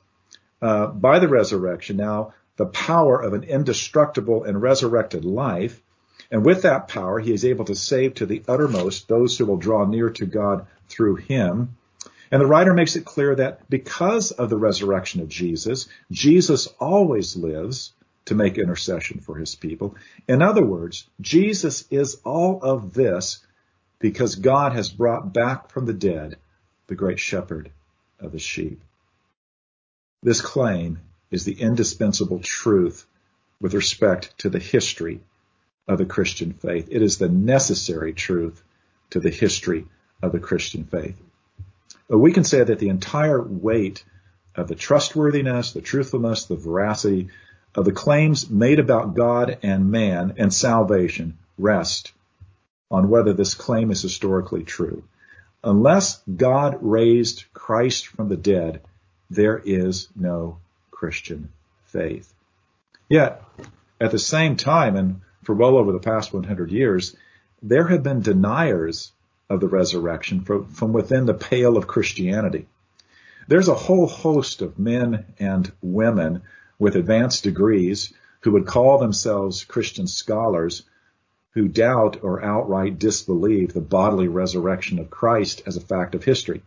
uh, 0.62 0.86
by 0.86 1.18
the 1.18 1.26
resurrection 1.26 1.96
now, 1.96 2.32
the 2.56 2.66
power 2.66 3.20
of 3.20 3.32
an 3.32 3.42
indestructible 3.42 4.44
and 4.44 4.62
resurrected 4.62 5.24
life. 5.24 5.82
And 6.30 6.44
with 6.44 6.62
that 6.62 6.86
power, 6.86 7.18
he 7.18 7.32
is 7.32 7.44
able 7.44 7.64
to 7.64 7.74
save 7.74 8.14
to 8.14 8.26
the 8.26 8.44
uttermost 8.46 9.08
those 9.08 9.36
who 9.36 9.46
will 9.46 9.56
draw 9.56 9.84
near 9.84 10.10
to 10.10 10.26
God 10.26 10.68
through 10.88 11.16
him. 11.16 11.76
And 12.30 12.40
the 12.40 12.46
writer 12.46 12.72
makes 12.72 12.94
it 12.94 13.04
clear 13.04 13.34
that 13.34 13.68
because 13.68 14.30
of 14.30 14.48
the 14.48 14.56
resurrection 14.56 15.22
of 15.22 15.28
Jesus, 15.28 15.88
Jesus 16.12 16.68
always 16.78 17.36
lives 17.36 17.94
to 18.26 18.34
make 18.34 18.58
intercession 18.58 19.20
for 19.20 19.36
his 19.36 19.54
people. 19.54 19.96
In 20.28 20.42
other 20.42 20.64
words, 20.64 21.08
Jesus 21.20 21.84
is 21.90 22.20
all 22.24 22.60
of 22.62 22.92
this 22.92 23.44
because 23.98 24.34
God 24.34 24.72
has 24.72 24.90
brought 24.90 25.32
back 25.32 25.70
from 25.70 25.86
the 25.86 25.94
dead 25.94 26.36
the 26.88 26.94
great 26.94 27.18
shepherd 27.18 27.70
of 28.20 28.32
the 28.32 28.38
sheep. 28.38 28.80
This 30.22 30.40
claim 30.40 30.98
is 31.30 31.44
the 31.44 31.60
indispensable 31.60 32.40
truth 32.40 33.06
with 33.60 33.74
respect 33.74 34.36
to 34.38 34.48
the 34.48 34.58
history 34.58 35.20
of 35.88 35.98
the 35.98 36.06
Christian 36.06 36.52
faith. 36.52 36.88
It 36.90 37.02
is 37.02 37.18
the 37.18 37.28
necessary 37.28 38.12
truth 38.12 38.62
to 39.10 39.20
the 39.20 39.30
history 39.30 39.86
of 40.22 40.32
the 40.32 40.40
Christian 40.40 40.84
faith. 40.84 41.20
But 42.08 42.18
we 42.18 42.32
can 42.32 42.44
say 42.44 42.62
that 42.62 42.78
the 42.78 42.88
entire 42.88 43.42
weight 43.42 44.04
of 44.54 44.68
the 44.68 44.74
trustworthiness, 44.74 45.72
the 45.72 45.80
truthfulness, 45.80 46.46
the 46.46 46.56
veracity 46.56 47.28
of 47.76 47.84
the 47.84 47.92
claims 47.92 48.48
made 48.48 48.78
about 48.78 49.14
God 49.14 49.58
and 49.62 49.90
man 49.90 50.34
and 50.38 50.52
salvation 50.52 51.36
rest 51.58 52.12
on 52.90 53.10
whether 53.10 53.34
this 53.34 53.54
claim 53.54 53.90
is 53.90 54.00
historically 54.00 54.64
true. 54.64 55.04
Unless 55.62 56.22
God 56.22 56.78
raised 56.80 57.44
Christ 57.52 58.06
from 58.06 58.28
the 58.28 58.36
dead, 58.36 58.80
there 59.28 59.58
is 59.58 60.08
no 60.16 60.58
Christian 60.90 61.50
faith. 61.84 62.32
Yet, 63.08 63.42
at 64.00 64.10
the 64.10 64.18
same 64.18 64.56
time, 64.56 64.96
and 64.96 65.20
for 65.44 65.54
well 65.54 65.76
over 65.76 65.92
the 65.92 65.98
past 65.98 66.32
100 66.32 66.70
years, 66.70 67.14
there 67.62 67.88
have 67.88 68.02
been 68.02 68.22
deniers 68.22 69.12
of 69.50 69.60
the 69.60 69.68
resurrection 69.68 70.40
from, 70.40 70.68
from 70.68 70.92
within 70.92 71.26
the 71.26 71.34
pale 71.34 71.76
of 71.76 71.86
Christianity. 71.86 72.66
There's 73.48 73.68
a 73.68 73.74
whole 73.74 74.06
host 74.06 74.62
of 74.62 74.78
men 74.78 75.24
and 75.38 75.70
women 75.82 76.42
with 76.78 76.96
advanced 76.96 77.44
degrees 77.44 78.12
who 78.40 78.52
would 78.52 78.66
call 78.66 78.98
themselves 78.98 79.64
Christian 79.64 80.06
scholars 80.06 80.82
who 81.50 81.68
doubt 81.68 82.22
or 82.22 82.44
outright 82.44 82.98
disbelieve 82.98 83.72
the 83.72 83.80
bodily 83.80 84.28
resurrection 84.28 84.98
of 84.98 85.08
Christ 85.08 85.62
as 85.66 85.76
a 85.76 85.80
fact 85.80 86.14
of 86.14 86.22
history. 86.22 86.62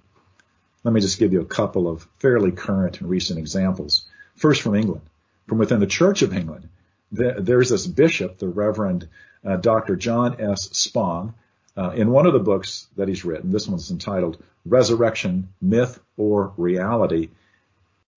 Let 0.84 0.94
me 0.94 1.02
just 1.02 1.20
give 1.20 1.32
you 1.32 1.42
a 1.42 1.46
couple 1.46 1.88
of 1.88 2.08
fairly 2.18 2.52
current 2.52 3.00
and 3.00 3.10
recent 3.10 3.38
examples. 3.38 4.06
First 4.36 4.62
from 4.62 4.76
England. 4.76 5.02
From 5.48 5.58
within 5.58 5.80
the 5.80 5.88
Church 5.88 6.22
of 6.22 6.34
England, 6.34 6.70
there's 7.12 7.70
this 7.70 7.88
bishop, 7.88 8.38
the 8.38 8.48
Reverend 8.48 9.08
uh, 9.46 9.58
Dr. 9.58 9.96
John 9.96 10.40
S. 10.40 10.70
Spong, 10.74 11.34
uh, 11.78 11.92
in 11.92 12.12
one 12.12 12.26
of 12.26 12.34
the 12.34 12.40
books 12.40 12.88
that 12.98 13.08
he's 13.08 13.26
written, 13.26 13.52
this 13.52 13.68
one's 13.68 13.92
entitled 13.92 14.42
Resurrection, 14.66 15.50
Myth 15.62 16.00
or 16.18 16.54
Reality, 16.58 17.30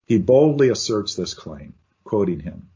he 0.07 0.19
boldly 0.19 0.69
asserts 0.69 1.15
this 1.15 1.35
claim, 1.35 1.75
quoting 2.13 2.41
him. 2.41 2.69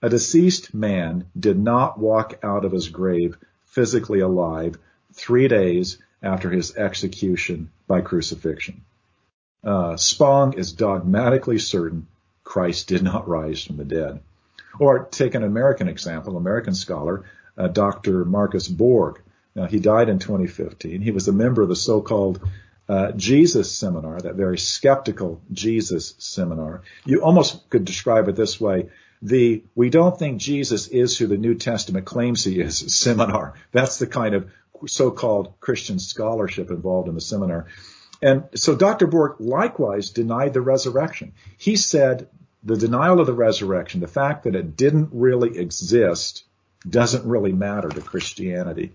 A 0.00 0.08
deceased 0.08 0.72
man 0.72 1.26
did 1.38 1.58
not 1.58 1.98
walk 1.98 2.38
out 2.42 2.64
of 2.64 2.72
his 2.72 2.88
grave 2.88 3.36
physically 3.66 4.20
alive 4.20 4.78
three 5.12 5.46
days 5.46 5.98
after 6.22 6.48
his 6.48 6.74
execution 6.74 7.70
by 7.86 8.00
crucifixion. 8.00 8.80
Uh, 9.62 9.98
Spong 9.98 10.54
is 10.54 10.72
dogmatically 10.72 11.58
certain 11.58 12.06
Christ 12.44 12.88
did 12.88 13.02
not 13.02 13.28
rise 13.28 13.62
from 13.62 13.76
the 13.76 13.84
dead. 13.84 14.20
Or 14.78 15.04
take 15.04 15.34
an 15.34 15.44
American 15.44 15.88
example, 15.88 16.38
American 16.38 16.74
scholar, 16.74 17.26
uh, 17.58 17.68
Dr. 17.68 18.24
Marcus 18.24 18.68
Borg. 18.68 19.20
Now, 19.54 19.66
he 19.66 19.80
died 19.80 20.08
in 20.08 20.18
2015. 20.18 21.02
He 21.02 21.10
was 21.10 21.28
a 21.28 21.32
member 21.32 21.60
of 21.60 21.68
the 21.68 21.76
so-called 21.76 22.40
uh, 22.88 23.12
Jesus 23.12 23.74
seminar, 23.74 24.20
that 24.20 24.34
very 24.34 24.58
skeptical 24.58 25.40
Jesus 25.52 26.14
seminar. 26.18 26.82
You 27.04 27.22
almost 27.22 27.68
could 27.70 27.84
describe 27.84 28.28
it 28.28 28.36
this 28.36 28.60
way 28.60 28.90
the 29.22 29.62
we 29.76 29.88
don't 29.88 30.18
think 30.18 30.40
Jesus 30.40 30.88
is 30.88 31.16
who 31.16 31.28
the 31.28 31.36
New 31.36 31.54
Testament 31.54 32.04
claims 32.04 32.44
he 32.44 32.60
is 32.60 32.78
seminar. 32.94 33.54
That's 33.70 33.98
the 33.98 34.06
kind 34.06 34.34
of 34.34 34.50
so-called 34.86 35.54
Christian 35.60 36.00
scholarship 36.00 36.70
involved 36.70 37.08
in 37.08 37.14
the 37.14 37.20
seminar. 37.20 37.66
And 38.20 38.44
so 38.54 38.74
Dr. 38.74 39.06
Borg 39.06 39.36
likewise 39.38 40.10
denied 40.10 40.54
the 40.54 40.60
resurrection. 40.60 41.32
He 41.56 41.76
said 41.76 42.28
the 42.64 42.76
denial 42.76 43.20
of 43.20 43.26
the 43.26 43.32
resurrection, 43.32 44.00
the 44.00 44.08
fact 44.08 44.44
that 44.44 44.54
it 44.54 44.76
didn't 44.76 45.10
really 45.12 45.58
exist, 45.58 46.44
doesn't 46.88 47.24
really 47.24 47.52
matter 47.52 47.88
to 47.88 48.00
Christianity. 48.00 48.92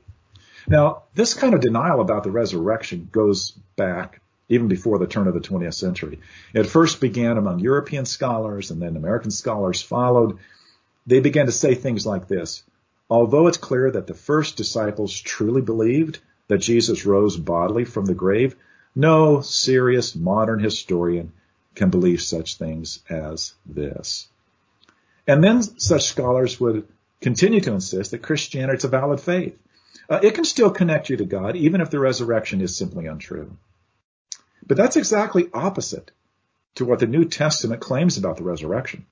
Now, 0.68 1.04
this 1.16 1.34
kind 1.34 1.54
of 1.54 1.62
denial 1.62 2.02
about 2.02 2.24
the 2.24 2.32
resurrection 2.32 3.08
goes 3.12 3.52
back 3.76 4.22
even 4.50 4.68
before 4.68 5.00
the 5.00 5.08
turn 5.08 5.28
of 5.28 5.34
the 5.34 5.40
20th 5.40 5.74
century. 5.74 6.20
It 6.54 6.66
first 6.66 7.02
began 7.02 7.38
among 7.38 7.60
European 7.60 8.06
scholars 8.06 8.72
and 8.72 8.82
then 8.82 8.96
American 8.96 9.32
scholars 9.32 9.82
followed. 9.82 10.38
They 11.06 11.20
began 11.20 11.46
to 11.48 11.52
say 11.52 11.76
things 11.76 12.06
like 12.06 12.28
this. 12.28 12.64
Although 13.10 13.48
it's 13.48 13.58
clear 13.58 13.92
that 13.92 14.08
the 14.08 14.14
first 14.14 14.58
disciples 14.58 15.18
truly 15.20 15.62
believed 15.62 16.20
that 16.48 16.60
Jesus 16.60 17.06
rose 17.06 17.38
bodily 17.38 17.86
from 17.86 18.06
the 18.06 18.14
grave, 18.14 18.56
no 18.96 19.42
serious 19.42 20.16
modern 20.16 20.60
historian 20.60 21.32
can 21.76 21.90
believe 21.90 22.22
such 22.22 22.58
things 22.58 23.00
as 23.10 23.54
this. 23.66 24.28
And 25.28 25.44
then 25.44 25.62
such 25.62 26.06
scholars 26.06 26.60
would 26.60 26.88
continue 27.22 27.62
to 27.62 27.74
insist 27.74 28.12
that 28.12 28.24
Christianity 28.24 28.78
is 28.78 28.86
a 28.86 28.90
valid 28.90 29.20
faith. 29.20 29.58
Uh, 30.10 30.20
it 30.24 30.36
can 30.36 30.46
still 30.46 30.72
connect 30.72 31.10
you 31.10 31.18
to 31.18 31.26
God 31.26 31.56
even 31.56 31.82
if 31.82 31.90
the 31.90 32.00
resurrection 32.00 32.62
is 32.62 32.78
simply 32.78 33.08
untrue. 33.08 33.56
But 34.66 34.78
that's 34.78 34.96
exactly 34.96 35.50
opposite 35.54 36.12
to 36.76 36.86
what 36.86 37.00
the 37.00 37.08
New 37.08 37.26
Testament 37.26 37.82
claims 37.82 38.18
about 38.18 38.38
the 38.38 38.44
resurrection. 38.44 39.06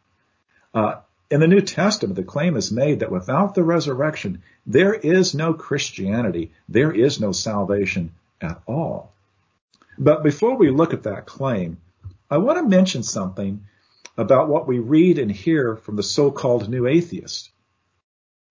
Uh, 0.73 0.95
in 1.31 1.39
the 1.39 1.47
New 1.47 1.61
Testament, 1.61 2.15
the 2.15 2.23
claim 2.23 2.55
is 2.55 2.71
made 2.71 2.99
that 2.99 3.11
without 3.11 3.55
the 3.55 3.63
resurrection, 3.63 4.43
there 4.65 4.93
is 4.93 5.33
no 5.33 5.53
Christianity, 5.53 6.51
there 6.69 6.91
is 6.91 7.19
no 7.19 7.31
salvation 7.31 8.11
at 8.41 8.61
all. 8.67 9.11
But 9.97 10.23
before 10.23 10.55
we 10.57 10.69
look 10.69 10.93
at 10.93 11.03
that 11.03 11.25
claim, 11.25 11.77
I 12.29 12.37
want 12.37 12.59
to 12.59 12.69
mention 12.69 13.01
something 13.03 13.65
about 14.17 14.49
what 14.49 14.67
we 14.67 14.79
read 14.79 15.17
and 15.17 15.31
hear 15.31 15.75
from 15.75 15.95
the 15.95 16.03
so-called 16.03 16.69
new 16.69 16.85
atheists. 16.85 17.49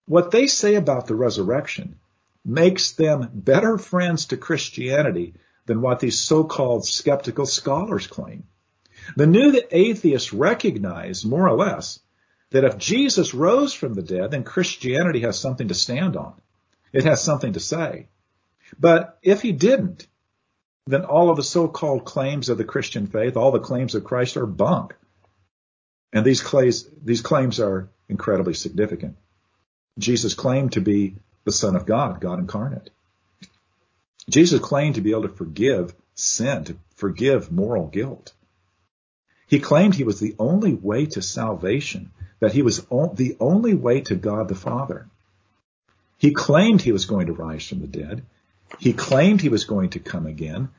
What 0.06 0.30
they 0.30 0.46
say 0.46 0.74
about 0.74 1.06
the 1.06 1.14
resurrection 1.14 1.98
makes 2.44 2.92
them 2.92 3.30
better 3.32 3.78
friends 3.78 4.26
to 4.26 4.36
Christianity 4.36 5.34
than 5.66 5.80
what 5.80 6.00
these 6.00 6.20
so-called 6.20 6.86
skeptical 6.86 7.46
scholars 7.46 8.06
claim. 8.06 8.44
The 9.16 9.26
new 9.26 9.60
atheists 9.70 10.32
recognize, 10.32 11.24
more 11.24 11.48
or 11.48 11.56
less, 11.56 12.00
that 12.50 12.64
if 12.64 12.78
Jesus 12.78 13.34
rose 13.34 13.72
from 13.72 13.94
the 13.94 14.02
dead, 14.02 14.30
then 14.30 14.44
Christianity 14.44 15.20
has 15.20 15.38
something 15.38 15.68
to 15.68 15.74
stand 15.74 16.16
on. 16.16 16.34
It 16.92 17.04
has 17.04 17.22
something 17.22 17.54
to 17.54 17.60
say. 17.60 18.08
But 18.78 19.18
if 19.22 19.42
he 19.42 19.52
didn't, 19.52 20.06
then 20.86 21.04
all 21.04 21.30
of 21.30 21.36
the 21.36 21.42
so-called 21.42 22.04
claims 22.04 22.48
of 22.48 22.58
the 22.58 22.64
Christian 22.64 23.06
faith, 23.06 23.36
all 23.36 23.52
the 23.52 23.58
claims 23.58 23.94
of 23.94 24.04
Christ 24.04 24.36
are 24.36 24.46
bunk. 24.46 24.94
And 26.12 26.24
these 26.24 26.42
claims, 26.42 26.88
these 27.02 27.22
claims 27.22 27.58
are 27.58 27.88
incredibly 28.08 28.54
significant. 28.54 29.16
Jesus 29.98 30.34
claimed 30.34 30.72
to 30.72 30.80
be 30.80 31.16
the 31.44 31.52
Son 31.52 31.76
of 31.76 31.86
God, 31.86 32.20
God 32.20 32.38
incarnate. 32.38 32.90
Jesus 34.28 34.60
claimed 34.60 34.94
to 34.94 35.00
be 35.00 35.10
able 35.10 35.22
to 35.22 35.28
forgive 35.28 35.94
sin, 36.14 36.64
to 36.64 36.76
forgive 36.96 37.52
moral 37.52 37.86
guilt. 37.86 38.32
He 39.46 39.60
claimed 39.60 39.94
he 39.94 40.04
was 40.04 40.20
the 40.20 40.34
only 40.38 40.72
way 40.72 41.06
to 41.06 41.22
salvation, 41.22 42.10
that 42.40 42.52
he 42.52 42.62
was 42.62 42.78
the 42.78 43.36
only 43.38 43.74
way 43.74 44.00
to 44.02 44.14
God 44.14 44.48
the 44.48 44.54
Father. 44.54 45.08
He 46.16 46.32
claimed 46.32 46.80
he 46.80 46.92
was 46.92 47.04
going 47.04 47.26
to 47.26 47.32
rise 47.32 47.68
from 47.68 47.80
the 47.80 47.86
dead. 47.86 48.24
He 48.78 48.92
claimed 48.92 49.40
he 49.40 49.50
was 49.50 49.64
going 49.64 49.90
to 49.90 49.98
come 49.98 50.26
again. 50.26 50.70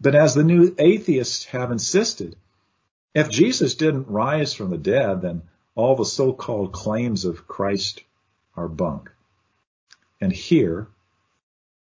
But 0.00 0.14
as 0.14 0.34
the 0.34 0.42
new 0.42 0.74
atheists 0.78 1.44
have 1.46 1.70
insisted, 1.70 2.34
if 3.14 3.28
Jesus 3.28 3.74
didn't 3.74 4.08
rise 4.08 4.54
from 4.54 4.70
the 4.70 4.78
dead, 4.78 5.22
then 5.22 5.42
all 5.74 5.94
the 5.94 6.04
so-called 6.04 6.72
claims 6.72 7.24
of 7.24 7.46
Christ 7.46 8.02
are 8.56 8.68
bunk. 8.68 9.10
And 10.20 10.32
here, 10.32 10.88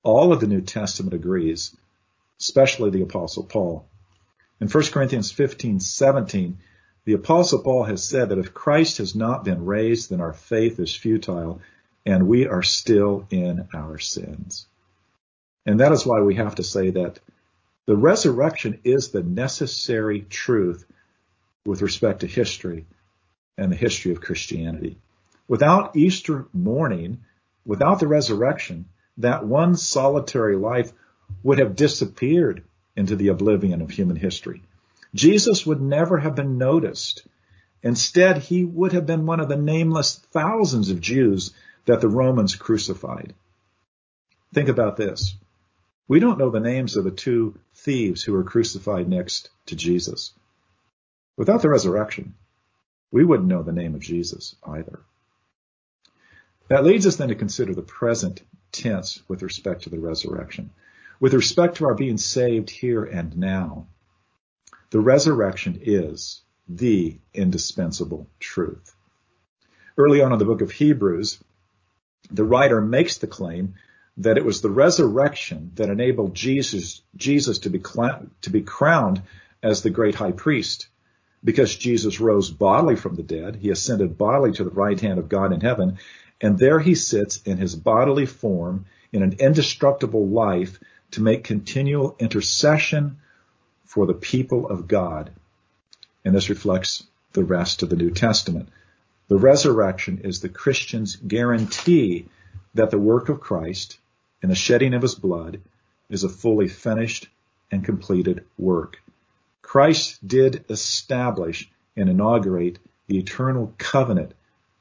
all 0.03 0.33
of 0.33 0.39
the 0.39 0.47
New 0.47 0.61
Testament 0.61 1.13
agrees, 1.13 1.75
especially 2.39 2.89
the 2.89 3.03
Apostle 3.03 3.43
Paul. 3.43 3.85
In 4.59 4.67
1 4.67 4.83
Corinthians 4.85 5.31
15, 5.31 5.79
17, 5.79 6.57
the 7.03 7.13
Apostle 7.13 7.59
Paul 7.59 7.83
has 7.83 8.03
said 8.03 8.29
that 8.29 8.37
if 8.37 8.53
Christ 8.53 8.99
has 8.99 9.15
not 9.15 9.43
been 9.43 9.65
raised, 9.65 10.09
then 10.09 10.21
our 10.21 10.33
faith 10.33 10.79
is 10.79 10.95
futile 10.95 11.61
and 12.05 12.27
we 12.27 12.47
are 12.47 12.63
still 12.63 13.27
in 13.29 13.67
our 13.73 13.97
sins. 13.97 14.67
And 15.65 15.79
that 15.79 15.91
is 15.91 16.05
why 16.05 16.21
we 16.21 16.35
have 16.35 16.55
to 16.55 16.63
say 16.63 16.91
that 16.91 17.19
the 17.85 17.95
resurrection 17.95 18.79
is 18.83 19.09
the 19.09 19.23
necessary 19.23 20.21
truth 20.21 20.85
with 21.65 21.81
respect 21.81 22.21
to 22.21 22.27
history 22.27 22.85
and 23.57 23.71
the 23.71 23.75
history 23.75 24.11
of 24.11 24.21
Christianity. 24.21 24.97
Without 25.47 25.95
Easter 25.95 26.45
morning, 26.53 27.21
without 27.65 27.99
the 27.99 28.07
resurrection, 28.07 28.85
that 29.17 29.45
one 29.45 29.75
solitary 29.75 30.55
life 30.55 30.91
would 31.43 31.59
have 31.59 31.75
disappeared 31.75 32.63
into 32.95 33.15
the 33.15 33.29
oblivion 33.29 33.81
of 33.81 33.89
human 33.89 34.15
history. 34.15 34.61
Jesus 35.13 35.65
would 35.65 35.81
never 35.81 36.17
have 36.17 36.35
been 36.35 36.57
noticed. 36.57 37.25
Instead, 37.83 38.37
he 38.37 38.63
would 38.63 38.93
have 38.93 39.05
been 39.05 39.25
one 39.25 39.39
of 39.39 39.49
the 39.49 39.57
nameless 39.57 40.15
thousands 40.15 40.89
of 40.89 41.01
Jews 41.01 41.53
that 41.85 42.01
the 42.01 42.07
Romans 42.07 42.55
crucified. 42.55 43.33
Think 44.53 44.69
about 44.69 44.97
this. 44.97 45.35
We 46.07 46.19
don't 46.19 46.37
know 46.37 46.49
the 46.49 46.59
names 46.59 46.97
of 46.97 47.03
the 47.03 47.11
two 47.11 47.57
thieves 47.73 48.23
who 48.23 48.33
were 48.33 48.43
crucified 48.43 49.07
next 49.07 49.49
to 49.67 49.75
Jesus. 49.75 50.33
Without 51.37 51.61
the 51.61 51.69
resurrection, 51.69 52.35
we 53.11 53.23
wouldn't 53.23 53.47
know 53.47 53.63
the 53.63 53.71
name 53.71 53.95
of 53.95 54.01
Jesus 54.01 54.55
either. 54.63 54.99
That 56.71 56.85
leads 56.85 57.05
us 57.05 57.17
then 57.17 57.27
to 57.27 57.35
consider 57.35 57.75
the 57.75 57.81
present 57.81 58.43
tense 58.71 59.21
with 59.27 59.43
respect 59.43 59.83
to 59.83 59.89
the 59.89 59.99
resurrection. 59.99 60.69
With 61.19 61.33
respect 61.33 61.75
to 61.75 61.85
our 61.85 61.95
being 61.95 62.17
saved 62.17 62.69
here 62.69 63.03
and 63.03 63.37
now, 63.37 63.87
the 64.89 65.01
resurrection 65.01 65.81
is 65.81 66.39
the 66.69 67.17
indispensable 67.33 68.29
truth. 68.39 68.95
Early 69.97 70.21
on 70.21 70.31
in 70.31 70.39
the 70.39 70.45
book 70.45 70.61
of 70.61 70.71
Hebrews, 70.71 71.43
the 72.31 72.45
writer 72.45 72.79
makes 72.79 73.17
the 73.17 73.27
claim 73.27 73.73
that 74.15 74.37
it 74.37 74.45
was 74.45 74.61
the 74.61 74.69
resurrection 74.69 75.71
that 75.75 75.89
enabled 75.89 76.33
Jesus, 76.33 77.01
Jesus 77.17 77.59
to 77.59 77.69
be, 77.69 77.79
to 77.79 78.49
be 78.49 78.61
crowned 78.61 79.21
as 79.61 79.81
the 79.81 79.89
great 79.89 80.15
high 80.15 80.31
priest. 80.31 80.87
Because 81.43 81.75
Jesus 81.75 82.21
rose 82.21 82.49
bodily 82.49 82.95
from 82.95 83.15
the 83.15 83.23
dead, 83.23 83.57
he 83.57 83.71
ascended 83.71 84.17
bodily 84.17 84.53
to 84.53 84.63
the 84.63 84.69
right 84.69 84.97
hand 84.97 85.19
of 85.19 85.27
God 85.27 85.51
in 85.51 85.59
heaven, 85.59 85.97
and 86.41 86.57
there 86.57 86.79
he 86.79 86.95
sits 86.95 87.41
in 87.43 87.57
his 87.57 87.75
bodily 87.75 88.25
form 88.25 88.85
in 89.11 89.21
an 89.21 89.33
indestructible 89.39 90.27
life 90.27 90.79
to 91.11 91.21
make 91.21 91.43
continual 91.43 92.15
intercession 92.19 93.17
for 93.85 94.05
the 94.05 94.13
people 94.13 94.67
of 94.67 94.87
God. 94.87 95.31
And 96.25 96.33
this 96.33 96.49
reflects 96.49 97.03
the 97.33 97.43
rest 97.43 97.83
of 97.83 97.89
the 97.89 97.95
New 97.95 98.11
Testament. 98.11 98.69
The 99.27 99.37
resurrection 99.37 100.21
is 100.23 100.39
the 100.39 100.49
Christian's 100.49 101.15
guarantee 101.15 102.25
that 102.73 102.89
the 102.89 102.99
work 102.99 103.29
of 103.29 103.39
Christ 103.39 103.97
and 104.41 104.49
the 104.49 104.55
shedding 104.55 104.93
of 104.93 105.01
his 105.01 105.15
blood 105.15 105.61
is 106.09 106.23
a 106.23 106.29
fully 106.29 106.67
finished 106.67 107.27
and 107.71 107.85
completed 107.85 108.45
work. 108.57 109.01
Christ 109.61 110.25
did 110.27 110.65
establish 110.69 111.69
and 111.95 112.09
inaugurate 112.09 112.79
the 113.07 113.19
eternal 113.19 113.73
covenant 113.77 114.33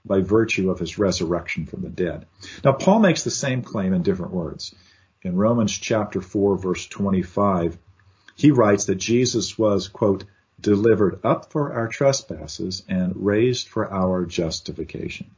by 0.04 0.20
virtue 0.20 0.70
of 0.70 0.78
his 0.78 0.98
resurrection 0.98 1.66
from 1.66 1.82
the 1.82 1.88
dead. 1.88 2.26
Now, 2.64 2.72
Paul 2.72 3.00
makes 3.00 3.22
the 3.22 3.30
same 3.30 3.62
claim 3.62 3.92
in 3.92 4.02
different 4.02 4.32
words. 4.32 4.74
In 5.22 5.36
Romans 5.36 5.72
chapter 5.72 6.20
4 6.20 6.56
verse 6.56 6.86
25, 6.86 7.76
he 8.36 8.50
writes 8.50 8.86
that 8.86 8.94
Jesus 8.94 9.58
was, 9.58 9.88
quote, 9.88 10.24
delivered 10.60 11.20
up 11.24 11.52
for 11.52 11.72
our 11.72 11.88
trespasses 11.88 12.82
and 12.88 13.12
raised 13.16 13.68
for 13.68 13.90
our 13.92 14.24
justification. 14.24 15.30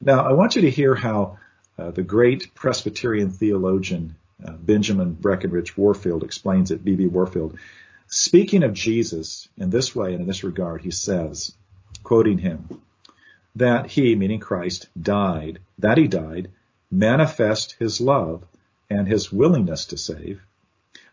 Now, 0.00 0.24
I 0.24 0.32
want 0.32 0.56
you 0.56 0.62
to 0.62 0.70
hear 0.70 0.94
how 0.94 1.38
uh, 1.78 1.90
the 1.90 2.02
great 2.02 2.54
Presbyterian 2.54 3.30
theologian 3.30 4.16
uh, 4.44 4.52
Benjamin 4.52 5.12
Breckinridge 5.12 5.76
Warfield 5.76 6.24
explains 6.24 6.70
it, 6.70 6.84
B.B. 6.84 7.06
Warfield. 7.06 7.58
Speaking 8.06 8.62
of 8.62 8.72
Jesus 8.72 9.48
in 9.58 9.70
this 9.70 9.94
way 9.94 10.12
and 10.12 10.22
in 10.22 10.26
this 10.26 10.42
regard, 10.42 10.82
he 10.82 10.90
says, 10.90 11.54
quoting 12.02 12.38
him, 12.38 12.68
that 13.56 13.86
he, 13.86 14.14
meaning 14.14 14.40
Christ, 14.40 14.88
died, 15.00 15.58
that 15.78 15.98
he 15.98 16.06
died, 16.06 16.50
manifest 16.90 17.76
his 17.78 18.00
love 18.00 18.44
and 18.88 19.06
his 19.06 19.32
willingness 19.32 19.86
to 19.86 19.96
save, 19.96 20.40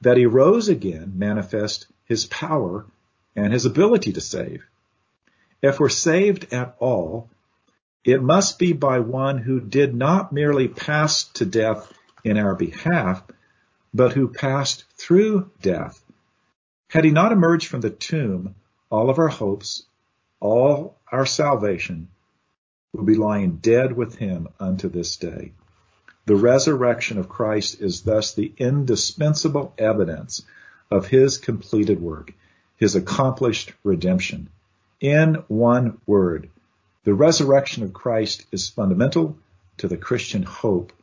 that 0.02 0.18
he 0.18 0.26
rose 0.26 0.70
again, 0.70 1.14
manifest 1.16 1.88
his 2.06 2.26
power 2.26 2.86
and 3.36 3.54
his 3.54 3.66
ability 3.66 4.14
to 4.14 4.22
save. 4.22 4.64
If 5.62 5.80
we're 5.80 5.90
saved 5.90 6.54
at 6.54 6.76
all, 6.80 7.30
it 8.04 8.22
must 8.22 8.60
be 8.60 8.74
by 8.74 9.00
one 9.00 9.40
who 9.40 9.60
did 9.60 9.94
not 9.94 10.32
merely 10.32 10.68
pass 10.68 11.26
to 11.34 11.46
death 11.46 11.92
in 12.24 12.38
our 12.38 12.56
behalf, 12.56 13.24
but 13.94 14.14
who 14.14 14.28
passed 14.28 14.86
through 14.96 15.50
death. 15.62 16.02
Had 16.90 17.04
he 17.04 17.12
not 17.12 17.32
emerged 17.32 17.68
from 17.68 17.82
the 17.82 17.90
tomb, 17.90 18.56
all 18.90 19.10
of 19.10 19.20
our 19.20 19.28
hopes, 19.28 19.84
all 20.40 20.96
our 21.12 21.26
salvation 21.26 22.08
would 22.98 23.06
be 23.06 23.16
lying 23.16 23.58
dead 23.58 23.96
with 23.96 24.16
him 24.16 24.50
unto 24.60 24.90
this 24.90 25.16
day. 25.16 25.54
The 26.26 26.36
resurrection 26.36 27.18
of 27.18 27.30
Christ 27.30 27.80
is 27.80 28.02
thus 28.02 28.34
the 28.34 28.52
indispensable 28.58 29.74
evidence 29.78 30.42
of 30.92 31.08
his 31.08 31.38
completed 31.38 32.02
work 32.02 32.34
his 32.78 32.96
accomplished 32.96 33.74
redemption. 33.84 34.50
In 35.00 35.36
one 35.48 36.00
word, 36.06 36.50
the 37.04 37.14
resurrection 37.14 37.84
of 37.84 37.94
Christ 37.94 38.46
is 38.52 38.70
fundamental 38.70 39.38
to 39.78 39.88
the 39.88 39.98
Christian 39.98 40.44
hope 40.44 40.94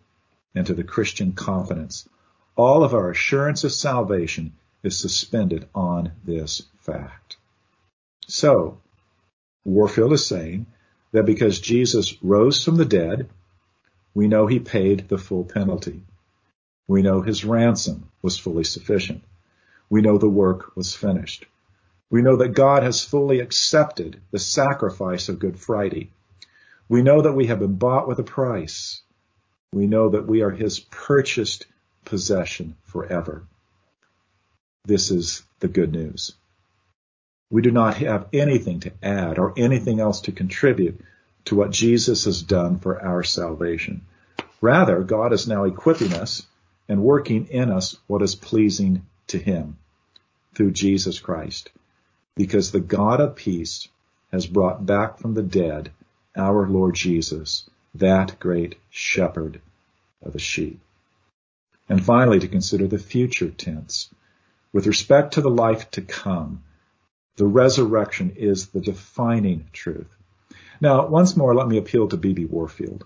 and 0.55 0.67
to 0.67 0.75
the 0.75 0.85
Christian 0.85 1.33
confidence. 1.33 2.09
All 2.57 2.85
of 2.85 2.95
our 2.95 3.11
assurance 3.11 3.65
of 3.65 3.73
salvation 3.73 4.53
is 4.83 4.99
suspended 4.99 5.69
on 5.75 6.13
this 6.25 6.63
fact. 6.79 7.37
So, 8.27 8.79
Warfield 9.65 10.13
is 10.13 10.27
saying 10.27 10.67
that 11.15 11.25
because 11.25 11.61
Jesus 11.61 12.21
rose 12.25 12.65
from 12.65 12.75
the 12.75 12.85
dead, 12.85 13.29
we 14.15 14.27
know 14.27 14.49
he 14.49 14.59
paid 14.59 15.09
the 15.09 15.17
full 15.17 15.45
penalty. 15.45 16.03
We 16.89 17.03
know 17.03 17.23
his 17.23 17.45
ransom 17.45 18.11
was 18.21 18.37
fully 18.37 18.65
sufficient. 18.65 19.23
We 19.89 20.03
know 20.03 20.19
the 20.19 20.29
work 20.29 20.75
was 20.75 20.93
finished. 20.93 21.47
We 22.11 22.21
know 22.21 22.35
that 22.39 22.55
God 22.55 22.83
has 22.83 23.05
fully 23.05 23.39
accepted 23.39 24.21
the 24.33 24.41
sacrifice 24.41 25.29
of 25.29 25.39
Good 25.39 25.57
Friday. 25.57 26.11
We 26.89 27.03
know 27.03 27.23
that 27.23 27.35
we 27.35 27.47
have 27.47 27.61
been 27.61 27.77
bought 27.77 28.09
with 28.09 28.19
a 28.19 28.25
price. 28.25 29.01
We 29.73 29.87
know 29.87 30.09
that 30.09 30.27
we 30.27 30.43
are 30.43 30.51
his 30.51 30.81
purchased 30.81 31.67
possession 32.05 32.75
forever. 32.83 33.45
This 34.85 35.13
is 35.13 35.45
the 35.61 35.69
good 35.69 35.93
news. 35.93 36.35
We 37.51 37.63
do 37.63 37.71
not 37.71 37.97
have 37.99 38.29
anything 38.33 38.81
to 38.81 38.93
add 39.03 39.39
or 39.39 39.55
anything 39.57 40.01
else 40.01 40.23
to 40.23 40.33
contribute 40.33 41.01
to 41.47 41.55
what 41.57 41.71
Jesus 41.71 42.25
has 42.25 42.43
done 42.43 42.79
for 42.79 43.01
our 43.03 43.23
salvation. 43.23 44.03
Rather, 44.61 45.03
God 45.03 45.33
is 45.33 45.47
now 45.47 45.65
equipping 45.65 46.15
us 46.15 46.47
and 46.89 47.03
working 47.03 47.47
in 47.49 47.71
us 47.71 47.97
what 48.07 48.23
is 48.23 48.35
pleasing 48.35 49.05
to 49.29 49.39
him 49.39 49.77
through 50.55 50.73
Jesus 50.73 51.19
Christ. 51.21 51.71
because 52.37 52.73
the 52.73 52.81
God 52.81 53.21
of 53.21 53.37
peace 53.37 53.89
has 54.33 54.47
brought 54.47 54.85
back 54.85 55.19
from 55.19 55.35
the 55.35 55.43
dead 55.43 55.91
our 56.37 56.67
Lord 56.69 56.95
Jesus, 56.95 57.69
that 57.95 58.41
great 58.41 58.75
shepherd 58.91 59.61
of 60.23 60.33
the 60.33 60.39
sheep. 60.39 60.81
And 61.89 62.05
finally, 62.05 62.41
to 62.41 62.49
consider 62.49 62.87
the 62.87 62.99
future 62.99 63.51
tense. 63.51 64.13
With 64.73 64.89
respect 64.89 65.35
to 65.35 65.41
the 65.41 65.51
life 65.51 65.89
to 65.93 66.03
come, 66.03 66.64
the 67.37 67.47
resurrection 67.47 68.35
is 68.37 68.69
the 68.69 68.81
defining 68.81 69.69
truth. 69.73 70.09
Now, 70.81 71.07
once 71.07 71.37
more, 71.37 71.55
let 71.55 71.69
me 71.69 71.79
appeal 71.79 72.09
to 72.09 72.17
B.B. 72.17 72.45
Warfield. 72.47 73.05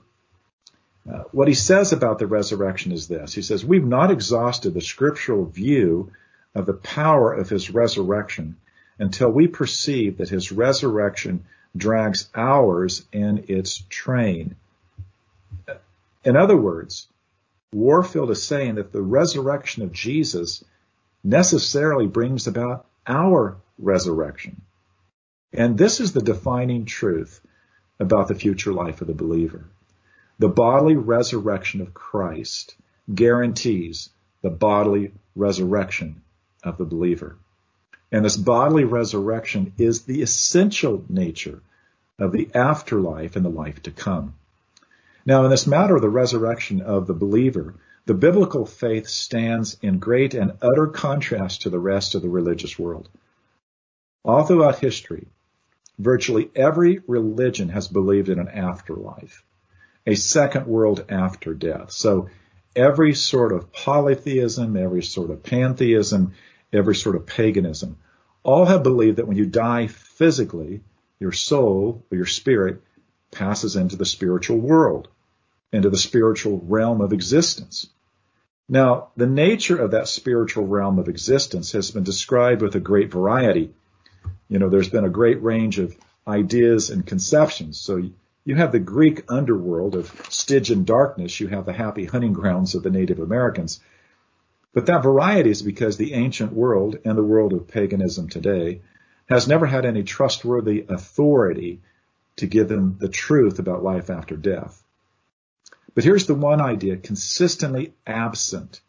Uh, 1.10 1.22
what 1.32 1.48
he 1.48 1.54
says 1.54 1.92
about 1.92 2.18
the 2.18 2.26
resurrection 2.26 2.92
is 2.92 3.08
this. 3.08 3.32
He 3.32 3.42
says, 3.42 3.64
we've 3.64 3.84
not 3.84 4.10
exhausted 4.10 4.74
the 4.74 4.80
scriptural 4.80 5.46
view 5.46 6.12
of 6.54 6.66
the 6.66 6.74
power 6.74 7.32
of 7.32 7.48
his 7.48 7.70
resurrection 7.70 8.56
until 8.98 9.30
we 9.30 9.46
perceive 9.46 10.18
that 10.18 10.28
his 10.28 10.52
resurrection 10.52 11.44
drags 11.76 12.28
ours 12.34 13.06
in 13.12 13.44
its 13.48 13.84
train. 13.88 14.56
In 16.24 16.36
other 16.36 16.56
words, 16.56 17.06
Warfield 17.72 18.30
is 18.30 18.42
saying 18.42 18.74
that 18.74 18.92
the 18.92 19.02
resurrection 19.02 19.82
of 19.82 19.92
Jesus 19.92 20.64
necessarily 21.22 22.06
brings 22.06 22.46
about 22.46 22.86
our 23.06 23.56
resurrection. 23.78 24.62
And 25.52 25.78
this 25.78 26.00
is 26.00 26.12
the 26.12 26.20
defining 26.20 26.84
truth 26.84 27.40
about 27.98 28.28
the 28.28 28.34
future 28.34 28.72
life 28.72 29.00
of 29.00 29.06
the 29.06 29.14
believer. 29.14 29.64
The 30.38 30.48
bodily 30.48 30.96
resurrection 30.96 31.80
of 31.80 31.94
Christ 31.94 32.76
guarantees 33.12 34.10
the 34.42 34.50
bodily 34.50 35.12
resurrection 35.34 36.22
of 36.62 36.78
the 36.78 36.84
believer. 36.84 37.36
And 38.12 38.24
this 38.24 38.36
bodily 38.36 38.84
resurrection 38.84 39.72
is 39.78 40.02
the 40.02 40.22
essential 40.22 41.04
nature 41.08 41.60
of 42.18 42.32
the 42.32 42.50
afterlife 42.54 43.36
and 43.36 43.44
the 43.44 43.50
life 43.50 43.82
to 43.82 43.90
come. 43.90 44.34
Now, 45.26 45.44
in 45.44 45.50
this 45.50 45.66
matter 45.66 45.96
of 45.96 46.02
the 46.02 46.08
resurrection 46.08 46.80
of 46.80 47.06
the 47.06 47.14
believer, 47.14 47.74
the 48.06 48.14
biblical 48.14 48.64
faith 48.64 49.08
stands 49.08 49.76
in 49.82 49.98
great 49.98 50.34
and 50.34 50.56
utter 50.62 50.86
contrast 50.86 51.62
to 51.62 51.70
the 51.70 51.78
rest 51.78 52.14
of 52.14 52.22
the 52.22 52.28
religious 52.28 52.78
world. 52.78 53.08
All 54.28 54.44
throughout 54.44 54.78
history, 54.78 55.26
virtually 55.98 56.50
every 56.54 57.00
religion 57.06 57.70
has 57.70 57.88
believed 57.88 58.28
in 58.28 58.38
an 58.38 58.48
afterlife, 58.48 59.42
a 60.06 60.16
second 60.16 60.66
world 60.66 61.06
after 61.08 61.54
death. 61.54 61.92
So 61.92 62.28
every 62.76 63.14
sort 63.14 63.52
of 63.52 63.72
polytheism, 63.72 64.76
every 64.76 65.02
sort 65.02 65.30
of 65.30 65.42
pantheism, 65.42 66.32
every 66.74 66.94
sort 66.94 67.16
of 67.16 67.24
paganism, 67.24 67.96
all 68.42 68.66
have 68.66 68.82
believed 68.82 69.16
that 69.16 69.26
when 69.26 69.38
you 69.38 69.46
die 69.46 69.86
physically, 69.86 70.82
your 71.18 71.32
soul 71.32 72.04
or 72.12 72.16
your 72.16 72.26
spirit 72.26 72.82
passes 73.30 73.76
into 73.76 73.96
the 73.96 74.04
spiritual 74.04 74.58
world, 74.58 75.08
into 75.72 75.88
the 75.88 75.96
spiritual 75.96 76.60
realm 76.66 77.00
of 77.00 77.14
existence. 77.14 77.86
Now, 78.68 79.08
the 79.16 79.26
nature 79.26 79.78
of 79.78 79.92
that 79.92 80.06
spiritual 80.06 80.66
realm 80.66 80.98
of 80.98 81.08
existence 81.08 81.72
has 81.72 81.90
been 81.90 82.04
described 82.04 82.60
with 82.60 82.74
a 82.74 82.80
great 82.80 83.10
variety. 83.10 83.72
You 84.48 84.58
know, 84.58 84.68
there's 84.68 84.88
been 84.88 85.04
a 85.04 85.10
great 85.10 85.42
range 85.42 85.78
of 85.78 85.96
ideas 86.26 86.90
and 86.90 87.06
conceptions. 87.06 87.78
So 87.78 88.02
you 88.44 88.54
have 88.56 88.72
the 88.72 88.78
Greek 88.78 89.24
underworld 89.28 89.94
of 89.94 90.10
Stygian 90.30 90.84
darkness. 90.84 91.38
You 91.40 91.48
have 91.48 91.66
the 91.66 91.72
happy 91.72 92.06
hunting 92.06 92.32
grounds 92.32 92.74
of 92.74 92.82
the 92.82 92.90
Native 92.90 93.18
Americans. 93.18 93.80
But 94.72 94.86
that 94.86 95.02
variety 95.02 95.50
is 95.50 95.62
because 95.62 95.96
the 95.96 96.14
ancient 96.14 96.52
world 96.52 96.98
and 97.04 97.16
the 97.16 97.22
world 97.22 97.52
of 97.52 97.68
paganism 97.68 98.28
today 98.28 98.82
has 99.28 99.48
never 99.48 99.66
had 99.66 99.84
any 99.84 100.02
trustworthy 100.02 100.86
authority 100.88 101.80
to 102.36 102.46
give 102.46 102.68
them 102.68 102.96
the 102.98 103.08
truth 103.08 103.58
about 103.58 103.82
life 103.82 104.08
after 104.08 104.36
death. 104.36 104.82
But 105.94 106.04
here's 106.04 106.26
the 106.26 106.34
one 106.34 106.60
idea 106.60 106.96
consistently 106.96 107.92
absent 108.06 108.80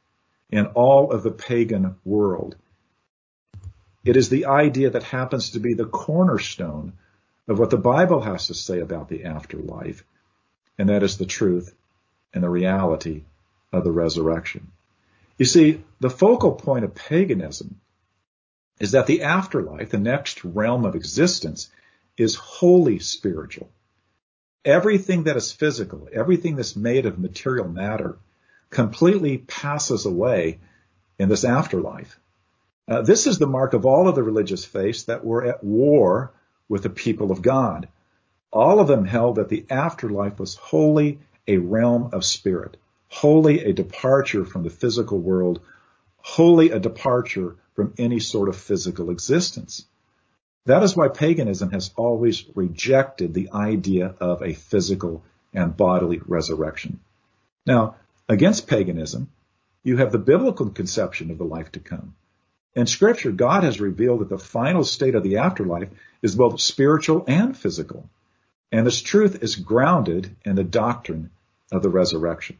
in 0.51 0.67
all 0.67 1.11
of 1.11 1.23
the 1.23 1.31
pagan 1.31 1.95
world. 2.05 2.55
It 4.03 4.15
is 4.15 4.29
the 4.29 4.45
idea 4.45 4.89
that 4.91 5.03
happens 5.03 5.51
to 5.51 5.59
be 5.59 5.73
the 5.73 5.85
cornerstone 5.85 6.93
of 7.47 7.59
what 7.59 7.69
the 7.69 7.77
Bible 7.77 8.21
has 8.21 8.47
to 8.47 8.53
say 8.53 8.79
about 8.79 9.09
the 9.09 9.25
afterlife, 9.25 10.03
and 10.77 10.89
that 10.89 11.03
is 11.03 11.17
the 11.17 11.25
truth 11.25 11.75
and 12.33 12.43
the 12.43 12.49
reality 12.49 13.23
of 13.73 13.83
the 13.83 13.91
resurrection. 13.91 14.71
You 15.38 15.45
see, 15.45 15.83
the 15.99 16.09
focal 16.09 16.53
point 16.53 16.85
of 16.85 16.95
paganism 16.95 17.79
is 18.79 18.91
that 18.91 19.07
the 19.07 19.23
afterlife, 19.23 19.89
the 19.89 19.99
next 19.99 20.43
realm 20.45 20.85
of 20.85 20.95
existence, 20.95 21.69
is 22.17 22.35
wholly 22.35 22.99
spiritual. 22.99 23.69
Everything 24.63 25.23
that 25.23 25.38
is 25.38 25.51
physical, 25.51 26.07
everything 26.12 26.55
that's 26.55 26.75
made 26.75 27.05
of 27.05 27.19
material 27.19 27.67
matter, 27.67 28.17
completely 28.69 29.38
passes 29.38 30.05
away 30.05 30.59
in 31.17 31.29
this 31.29 31.43
afterlife. 31.43 32.19
Uh, 32.89 33.02
this 33.04 33.28
is 33.28 33.38
the 33.38 33.47
mark 33.47 33.73
of 33.73 33.86
all 33.86 34.08
of 34.08 34.15
the 34.15 34.23
religious 34.23 34.65
faiths 34.65 35.04
that 35.04 35.23
were 35.23 35.45
at 35.45 35.63
war 35.63 36.32
with 36.67 36.84
the 36.84 36.89
people 36.89 37.32
of 37.32 37.41
God. 37.41 37.88
All 38.52 38.80
of 38.80 38.88
them 38.88 39.06
held 39.06 39.36
that 39.36 39.49
the 39.49 39.65
afterlife 39.69 40.39
was 40.39 40.56
wholly 40.56 41.19
a 41.47 41.58
realm 41.58 42.10
of 42.13 42.25
spirit 42.25 42.78
wholly 43.10 43.65
a 43.65 43.73
departure 43.73 44.45
from 44.45 44.63
the 44.63 44.69
physical 44.69 45.19
world, 45.19 45.60
wholly 46.17 46.71
a 46.71 46.80
departure 46.80 47.56
from 47.73 47.93
any 47.97 48.19
sort 48.19 48.47
of 48.47 48.56
physical 48.56 49.10
existence. 49.10 49.86
That 50.65 50.84
is 50.84 50.95
why 50.95 51.08
paganism 51.08 51.71
has 51.71 51.91
always 51.95 52.45
rejected 52.56 53.34
the 53.34 53.49
idea 53.52 54.13
of 54.19 54.43
a 54.43 54.54
physical 54.54 55.23
and 55.54 55.75
bodily 55.75 56.21
resurrection. 56.25 56.99
Now, 57.65 57.95
against 58.28 58.67
paganism, 58.67 59.30
you 59.84 59.97
have 59.97 60.12
the 60.12 60.19
biblical 60.19 60.69
conception 60.69 61.32
of 61.32 61.39
the 61.39 61.45
life 61.45 61.71
to 61.71 61.80
come. 61.80 62.13
In 62.75 62.86
scripture, 62.86 63.32
God 63.32 63.63
has 63.63 63.82
revealed 63.82 64.21
that 64.21 64.29
the 64.29 64.38
final 64.38 64.84
state 64.84 65.15
of 65.15 65.23
the 65.23 65.38
afterlife 65.38 65.89
is 66.21 66.36
both 66.36 66.62
spiritual 66.62 67.23
and 67.27 67.58
physical. 67.58 68.10
And 68.71 68.86
this 68.86 69.01
truth 69.01 69.41
is 69.41 69.55
grounded 69.55 70.36
in 70.45 70.55
the 70.55 70.63
doctrine 70.63 71.32
of 71.71 71.82
the 71.82 71.89
resurrection. 71.89 72.58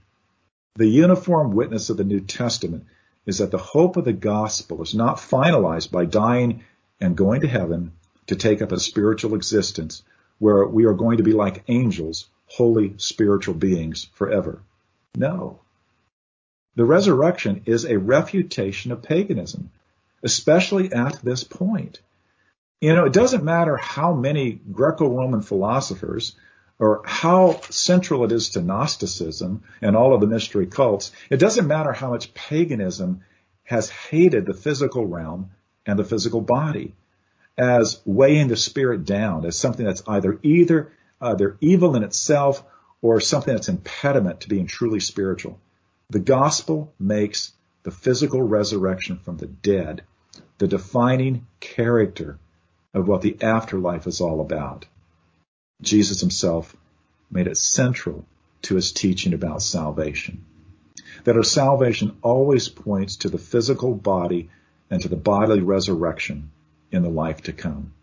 The 0.76 0.88
uniform 0.88 1.52
witness 1.54 1.90
of 1.90 1.98
the 1.98 2.04
New 2.04 2.22
Testament 2.22 2.86
is 3.26 3.38
that 3.38 3.52
the 3.52 3.58
hope 3.58 3.98
of 3.98 4.06
the 4.06 4.14
gospel 4.14 4.82
is 4.82 4.96
not 4.96 5.18
finalized 5.18 5.92
by 5.92 6.06
dying 6.06 6.64
and 7.00 7.16
going 7.16 7.42
to 7.42 7.48
heaven 7.48 7.92
to 8.28 8.36
take 8.36 8.62
up 8.62 8.72
a 8.72 8.80
spiritual 8.80 9.36
existence 9.36 10.04
where 10.40 10.66
we 10.66 10.86
are 10.86 10.94
going 10.94 11.18
to 11.18 11.24
be 11.24 11.34
like 11.34 11.64
angels, 11.68 12.30
holy 12.48 12.96
spiritual 12.98 13.54
beings 13.54 14.08
forever. 14.14 14.62
No. 15.16 15.60
The 16.76 16.86
resurrection 16.86 17.62
is 17.66 17.86
a 17.86 18.00
refutation 18.00 18.92
of 18.92 19.04
paganism, 19.04 19.70
especially 20.24 20.92
at 20.92 21.22
this 21.24 21.44
point. 21.44 22.00
You 22.82 22.96
know, 22.96 23.06
it 23.06 23.14
doesn't 23.14 23.44
matter 23.44 23.78
how 23.78 24.14
many 24.14 24.52
Greco-Roman 24.52 25.42
philosophers 25.42 26.36
or 26.80 27.02
how 27.06 27.60
central 27.70 28.24
it 28.24 28.32
is 28.32 28.52
to 28.52 28.62
Gnosticism 28.62 29.64
and 29.82 29.96
all 29.96 30.14
of 30.14 30.22
the 30.22 30.28
mystery 30.28 30.66
cults, 30.66 31.12
it 31.30 31.38
doesn't 31.38 31.68
matter 31.68 31.92
how 31.92 32.10
much 32.10 32.34
paganism 32.34 33.22
has 33.64 33.90
hated 33.90 34.46
the 34.46 34.54
physical 34.54 35.06
realm 35.06 35.52
and 35.86 36.00
the 36.00 36.06
physical 36.06 36.42
body 36.42 36.96
as 37.58 38.02
weighing 38.06 38.48
the 38.48 38.56
spirit 38.56 39.04
down 39.04 39.46
as 39.46 39.58
something 39.58 39.86
that's 39.86 40.04
either 40.08 40.40
either 40.42 40.94
they're 41.38 41.58
evil 41.60 41.98
in 41.98 42.04
itself 42.04 42.64
or 43.02 43.20
something 43.20 43.54
that's 43.54 43.68
impediment 43.68 44.42
to 44.42 44.50
being 44.50 44.66
truly 44.66 45.02
spiritual. 45.02 45.60
The 46.10 46.20
gospel 46.20 46.94
makes 46.98 47.52
the 47.84 47.92
physical 47.92 48.42
resurrection 48.42 49.18
from 49.20 49.38
the 49.38 49.48
dead 49.48 50.04
the 50.60 50.68
defining 50.68 51.48
character 51.60 52.38
of 52.94 53.08
what 53.08 53.22
the 53.22 53.42
afterlife 53.42 54.06
is 54.08 54.22
all 54.22 54.42
about. 54.42 54.86
Jesus 55.82 56.20
himself 56.20 56.76
made 57.32 57.48
it 57.48 57.58
central 57.58 58.26
to 58.64 58.76
his 58.76 58.92
teaching 58.92 59.34
about 59.34 59.62
salvation. 59.62 60.44
That 61.24 61.38
our 61.38 61.44
salvation 61.44 62.18
always 62.22 62.68
points 62.68 63.16
to 63.18 63.30
the 63.30 63.38
physical 63.38 63.96
body 63.96 64.50
and 64.90 65.02
to 65.02 65.08
the 65.08 65.16
bodily 65.16 65.62
resurrection 65.62 66.52
in 66.92 67.04
the 67.04 67.10
life 67.10 67.44
to 67.44 67.54
come. 67.54 67.94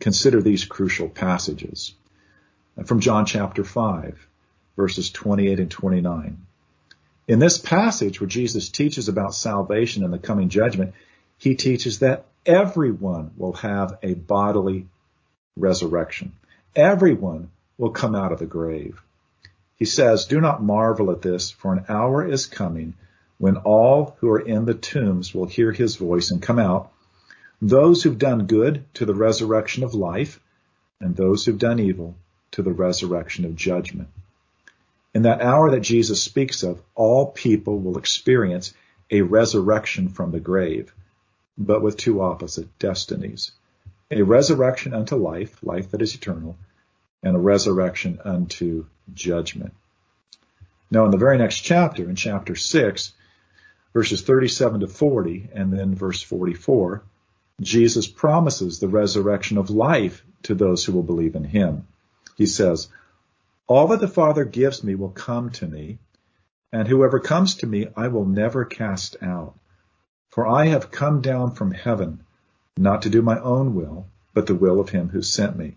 Consider 0.00 0.40
these 0.40 0.64
crucial 0.64 1.08
passages. 1.08 1.94
From 2.86 3.00
John 3.00 3.26
chapter 3.26 3.62
5, 3.62 4.26
verses 4.76 5.10
28 5.10 5.60
and 5.60 5.70
29. 5.70 6.46
In 7.30 7.38
this 7.38 7.58
passage 7.58 8.20
where 8.20 8.26
Jesus 8.26 8.70
teaches 8.70 9.08
about 9.08 9.36
salvation 9.36 10.02
and 10.02 10.12
the 10.12 10.18
coming 10.18 10.48
judgment, 10.48 10.94
he 11.38 11.54
teaches 11.54 12.00
that 12.00 12.26
everyone 12.44 13.30
will 13.36 13.52
have 13.52 13.96
a 14.02 14.14
bodily 14.14 14.88
resurrection. 15.56 16.32
Everyone 16.74 17.52
will 17.78 17.90
come 17.90 18.16
out 18.16 18.32
of 18.32 18.40
the 18.40 18.46
grave. 18.46 19.00
He 19.76 19.84
says, 19.84 20.24
Do 20.24 20.40
not 20.40 20.60
marvel 20.60 21.12
at 21.12 21.22
this, 21.22 21.52
for 21.52 21.72
an 21.72 21.84
hour 21.88 22.26
is 22.26 22.46
coming 22.46 22.94
when 23.38 23.58
all 23.58 24.16
who 24.18 24.28
are 24.30 24.40
in 24.40 24.64
the 24.64 24.74
tombs 24.74 25.32
will 25.32 25.46
hear 25.46 25.70
his 25.70 25.94
voice 25.94 26.32
and 26.32 26.42
come 26.42 26.58
out. 26.58 26.90
those 27.62 28.02
who've 28.02 28.18
done 28.18 28.48
good 28.48 28.92
to 28.94 29.06
the 29.06 29.14
resurrection 29.14 29.84
of 29.84 29.94
life, 29.94 30.40
and 31.00 31.14
those 31.14 31.44
who've 31.44 31.60
done 31.60 31.78
evil 31.78 32.16
to 32.50 32.62
the 32.62 32.72
resurrection 32.72 33.44
of 33.44 33.54
judgment. 33.54 34.08
In 35.14 35.22
that 35.22 35.42
hour 35.42 35.70
that 35.72 35.80
Jesus 35.80 36.22
speaks 36.22 36.62
of, 36.62 36.80
all 36.94 37.26
people 37.26 37.78
will 37.80 37.98
experience 37.98 38.72
a 39.10 39.22
resurrection 39.22 40.08
from 40.08 40.30
the 40.30 40.40
grave, 40.40 40.94
but 41.58 41.82
with 41.82 41.96
two 41.96 42.20
opposite 42.20 42.78
destinies. 42.78 43.52
A 44.10 44.22
resurrection 44.22 44.94
unto 44.94 45.16
life, 45.16 45.62
life 45.62 45.90
that 45.90 46.02
is 46.02 46.14
eternal, 46.14 46.56
and 47.22 47.36
a 47.36 47.40
resurrection 47.40 48.20
unto 48.24 48.86
judgment. 49.12 49.74
Now 50.90 51.04
in 51.04 51.10
the 51.10 51.18
very 51.18 51.38
next 51.38 51.60
chapter, 51.60 52.08
in 52.08 52.16
chapter 52.16 52.54
6, 52.54 53.12
verses 53.92 54.22
37 54.22 54.80
to 54.80 54.88
40, 54.88 55.50
and 55.52 55.72
then 55.72 55.94
verse 55.94 56.22
44, 56.22 57.02
Jesus 57.60 58.06
promises 58.06 58.78
the 58.78 58.88
resurrection 58.88 59.58
of 59.58 59.70
life 59.70 60.24
to 60.44 60.54
those 60.54 60.84
who 60.84 60.92
will 60.92 61.02
believe 61.02 61.34
in 61.34 61.44
him. 61.44 61.86
He 62.36 62.46
says, 62.46 62.88
All 63.70 63.86
that 63.86 64.00
the 64.00 64.08
Father 64.08 64.44
gives 64.44 64.82
me 64.82 64.96
will 64.96 65.10
come 65.10 65.50
to 65.50 65.68
me, 65.68 66.00
and 66.72 66.88
whoever 66.88 67.20
comes 67.20 67.54
to 67.54 67.68
me 67.68 67.86
I 67.96 68.08
will 68.08 68.26
never 68.26 68.64
cast 68.64 69.16
out. 69.22 69.56
For 70.30 70.44
I 70.44 70.66
have 70.66 70.90
come 70.90 71.20
down 71.20 71.52
from 71.52 71.70
heaven, 71.70 72.24
not 72.76 73.02
to 73.02 73.10
do 73.10 73.22
my 73.22 73.38
own 73.38 73.76
will, 73.76 74.08
but 74.34 74.48
the 74.48 74.56
will 74.56 74.80
of 74.80 74.88
him 74.88 75.10
who 75.10 75.22
sent 75.22 75.56
me. 75.56 75.76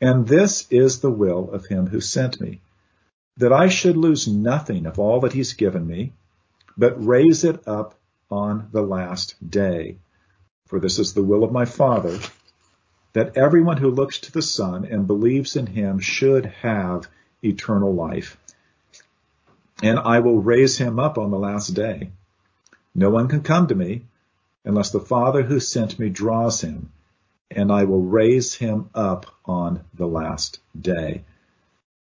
And 0.00 0.28
this 0.28 0.68
is 0.70 1.00
the 1.00 1.10
will 1.10 1.50
of 1.50 1.66
him 1.66 1.88
who 1.88 2.00
sent 2.00 2.40
me, 2.40 2.60
that 3.36 3.52
I 3.52 3.66
should 3.66 3.96
lose 3.96 4.28
nothing 4.28 4.86
of 4.86 5.00
all 5.00 5.18
that 5.22 5.32
he's 5.32 5.54
given 5.54 5.88
me, 5.88 6.12
but 6.76 7.04
raise 7.04 7.42
it 7.42 7.66
up 7.66 7.96
on 8.30 8.68
the 8.70 8.82
last 8.82 9.34
day. 9.50 9.96
For 10.66 10.78
this 10.78 11.00
is 11.00 11.14
the 11.14 11.24
will 11.24 11.42
of 11.42 11.50
my 11.50 11.64
Father, 11.64 12.16
that 13.12 13.36
everyone 13.36 13.76
who 13.78 13.90
looks 13.90 14.18
to 14.20 14.32
the 14.32 14.42
Son 14.42 14.84
and 14.84 15.06
believes 15.06 15.56
in 15.56 15.66
him 15.66 15.98
should 15.98 16.46
have 16.46 17.08
eternal 17.42 17.94
life. 17.94 18.36
And 19.82 19.98
I 19.98 20.20
will 20.20 20.40
raise 20.40 20.78
him 20.78 20.98
up 20.98 21.18
on 21.18 21.30
the 21.30 21.38
last 21.38 21.68
day. 21.68 22.10
No 22.94 23.10
one 23.10 23.28
can 23.28 23.42
come 23.42 23.68
to 23.68 23.74
me 23.74 24.02
unless 24.64 24.90
the 24.90 25.00
Father 25.00 25.42
who 25.42 25.60
sent 25.60 25.98
me 25.98 26.08
draws 26.08 26.60
him, 26.60 26.92
and 27.50 27.72
I 27.72 27.84
will 27.84 28.02
raise 28.02 28.54
him 28.54 28.90
up 28.94 29.26
on 29.44 29.84
the 29.94 30.06
last 30.06 30.60
day. 30.78 31.22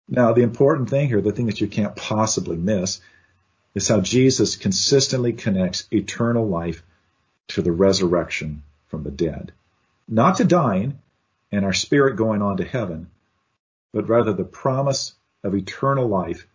Now, 0.07 0.33
the 0.33 0.43
important 0.43 0.89
thing 0.89 1.07
here, 1.07 1.21
the 1.21 1.31
thing 1.31 1.45
that 1.45 1.61
you 1.61 1.67
can't 1.67 1.95
possibly 1.95 2.57
miss, 2.57 2.99
is 3.73 3.87
how 3.87 4.01
Jesus 4.01 4.57
consistently 4.57 5.31
connects 5.33 5.87
eternal 5.91 6.47
life 6.47 6.83
to 7.47 7.61
the 7.61 7.71
resurrection 7.71 8.63
from 8.89 9.03
the 9.03 9.11
dead. 9.11 9.53
Not 10.13 10.36
to 10.38 10.43
dying 10.43 11.00
and 11.54 11.63
our 11.63 11.71
spirit 11.71 12.17
going 12.17 12.41
on 12.41 12.58
to 12.58 12.65
heaven, 12.65 13.10
but 13.93 14.10
rather 14.10 14.34
the 14.34 14.43
promise 14.43 15.15
of 15.41 15.56
eternal 15.56 16.06
life 16.10 16.45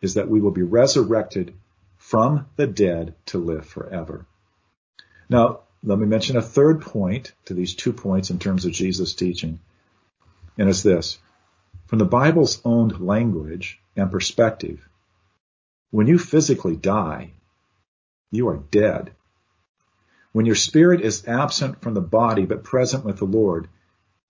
is 0.00 0.14
that 0.14 0.28
we 0.28 0.40
will 0.40 0.52
be 0.52 0.62
resurrected 0.62 1.52
from 1.96 2.46
the 2.54 2.68
dead 2.68 3.16
to 3.26 3.38
live 3.38 3.66
forever. 3.66 4.24
Now, 5.28 5.62
let 5.82 5.98
me 5.98 6.06
mention 6.06 6.36
a 6.36 6.42
third 6.42 6.80
point 6.80 7.32
to 7.46 7.54
these 7.54 7.74
two 7.74 7.92
points 7.92 8.30
in 8.30 8.38
terms 8.38 8.66
of 8.66 8.72
Jesus' 8.72 9.14
teaching, 9.14 9.58
and 10.56 10.68
it's 10.68 10.84
this. 10.84 11.18
From 11.86 11.98
the 11.98 12.04
Bible's 12.04 12.62
own 12.64 12.88
language 12.88 13.80
and 13.96 14.12
perspective, 14.12 14.88
when 15.90 16.06
you 16.06 16.18
physically 16.18 16.76
die, 16.76 17.32
you 18.30 18.48
are 18.48 18.58
dead. 18.70 19.12
When 20.32 20.46
your 20.46 20.54
spirit 20.54 21.02
is 21.02 21.28
absent 21.28 21.82
from 21.82 21.94
the 21.94 22.00
body 22.00 22.46
but 22.46 22.64
present 22.64 23.04
with 23.04 23.18
the 23.18 23.26
Lord, 23.26 23.68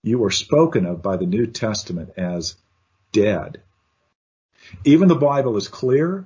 you 0.03 0.23
are 0.25 0.31
spoken 0.31 0.85
of 0.85 1.01
by 1.01 1.15
the 1.15 1.25
New 1.25 1.47
Testament 1.47 2.11
as 2.17 2.55
dead. 3.13 3.61
Even 4.83 5.07
the 5.07 5.15
Bible 5.15 5.55
is 5.55 5.67
clear 5.69 6.25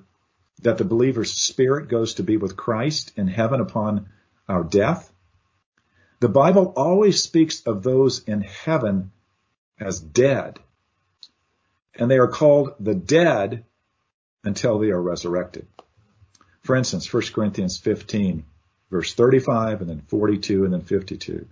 that 0.64 0.80
the 0.80 0.84
believer's 0.84 1.32
spirit 1.32 1.90
goes 1.90 2.16
to 2.16 2.24
be 2.24 2.38
with 2.38 2.58
Christ 2.58 3.14
in 3.16 3.28
heaven 3.28 3.62
upon 3.62 4.10
our 4.50 4.64
death. 4.64 5.12
The 6.20 6.30
Bible 6.30 6.74
always 6.76 7.22
speaks 7.22 7.62
of 7.62 7.84
those 7.84 8.24
in 8.24 8.42
heaven 8.42 9.12
as 9.80 10.00
dead. 10.00 10.60
And 11.94 12.10
they 12.10 12.18
are 12.18 12.28
called 12.28 12.74
the 12.80 12.96
dead 12.96 13.66
until 14.44 14.80
they 14.80 14.90
are 14.90 15.02
resurrected. 15.02 15.68
For 16.64 16.76
instance, 16.76 17.12
1 17.12 17.24
Corinthians 17.34 17.78
15 17.78 18.44
verse 18.90 19.14
35 19.14 19.82
and 19.82 19.90
then 19.90 20.02
42 20.08 20.66
and 20.66 20.74
then 20.74 20.82
52. 20.82 21.48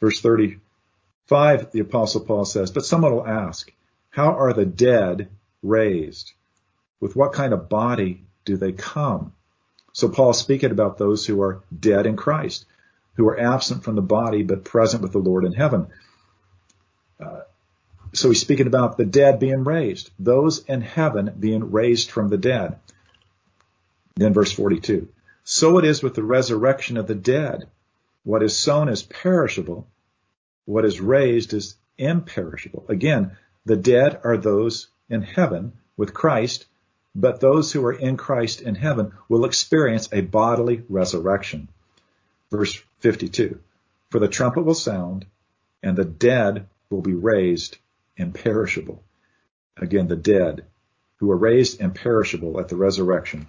Verse 0.00 0.20
35, 0.20 1.72
the 1.72 1.80
apostle 1.80 2.20
Paul 2.20 2.44
says, 2.44 2.70
but 2.70 2.84
someone 2.84 3.12
will 3.12 3.26
ask, 3.26 3.72
how 4.10 4.34
are 4.34 4.52
the 4.52 4.66
dead 4.66 5.28
raised? 5.62 6.32
With 7.00 7.16
what 7.16 7.32
kind 7.32 7.52
of 7.52 7.68
body 7.68 8.24
do 8.44 8.56
they 8.56 8.72
come? 8.72 9.32
So 9.92 10.08
Paul's 10.08 10.38
speaking 10.38 10.70
about 10.70 10.98
those 10.98 11.26
who 11.26 11.40
are 11.42 11.62
dead 11.78 12.06
in 12.06 12.16
Christ, 12.16 12.66
who 13.14 13.28
are 13.28 13.40
absent 13.40 13.82
from 13.82 13.96
the 13.96 14.02
body 14.02 14.42
but 14.42 14.64
present 14.64 15.02
with 15.02 15.12
the 15.12 15.18
Lord 15.18 15.44
in 15.44 15.52
heaven. 15.52 15.88
Uh, 17.18 17.40
so 18.12 18.28
he's 18.28 18.40
speaking 18.40 18.66
about 18.66 18.96
the 18.96 19.04
dead 19.04 19.38
being 19.38 19.64
raised, 19.64 20.10
those 20.18 20.64
in 20.64 20.80
heaven 20.80 21.34
being 21.38 21.70
raised 21.70 22.10
from 22.10 22.28
the 22.28 22.38
dead. 22.38 22.78
Then 24.16 24.32
verse 24.32 24.52
42. 24.52 25.08
So 25.48 25.78
it 25.78 25.84
is 25.84 26.02
with 26.02 26.16
the 26.16 26.24
resurrection 26.24 26.96
of 26.96 27.06
the 27.06 27.14
dead. 27.14 27.68
What 28.24 28.42
is 28.42 28.58
sown 28.58 28.88
is 28.88 29.04
perishable. 29.04 29.86
What 30.64 30.84
is 30.84 31.00
raised 31.00 31.54
is 31.54 31.76
imperishable. 31.96 32.84
Again, 32.88 33.36
the 33.64 33.76
dead 33.76 34.20
are 34.24 34.36
those 34.36 34.88
in 35.08 35.22
heaven 35.22 35.74
with 35.96 36.12
Christ, 36.12 36.66
but 37.14 37.38
those 37.38 37.70
who 37.70 37.84
are 37.86 37.92
in 37.92 38.16
Christ 38.16 38.60
in 38.60 38.74
heaven 38.74 39.12
will 39.28 39.44
experience 39.44 40.08
a 40.10 40.20
bodily 40.20 40.82
resurrection. 40.88 41.68
Verse 42.50 42.82
52. 42.98 43.60
For 44.10 44.18
the 44.18 44.26
trumpet 44.26 44.64
will 44.64 44.74
sound 44.74 45.26
and 45.80 45.96
the 45.96 46.04
dead 46.04 46.66
will 46.90 47.02
be 47.02 47.14
raised 47.14 47.78
imperishable. 48.16 49.00
Again, 49.76 50.08
the 50.08 50.16
dead 50.16 50.64
who 51.18 51.30
are 51.30 51.36
raised 51.36 51.80
imperishable 51.80 52.58
at 52.58 52.66
the 52.66 52.76
resurrection 52.76 53.46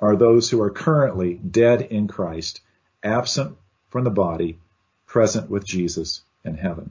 are 0.00 0.16
those 0.16 0.48
who 0.48 0.60
are 0.62 0.70
currently 0.70 1.34
dead 1.34 1.82
in 1.82 2.08
Christ, 2.08 2.60
absent 3.02 3.56
from 3.88 4.04
the 4.04 4.10
body, 4.10 4.58
present 5.06 5.50
with 5.50 5.64
Jesus 5.64 6.22
in 6.44 6.54
heaven. 6.54 6.90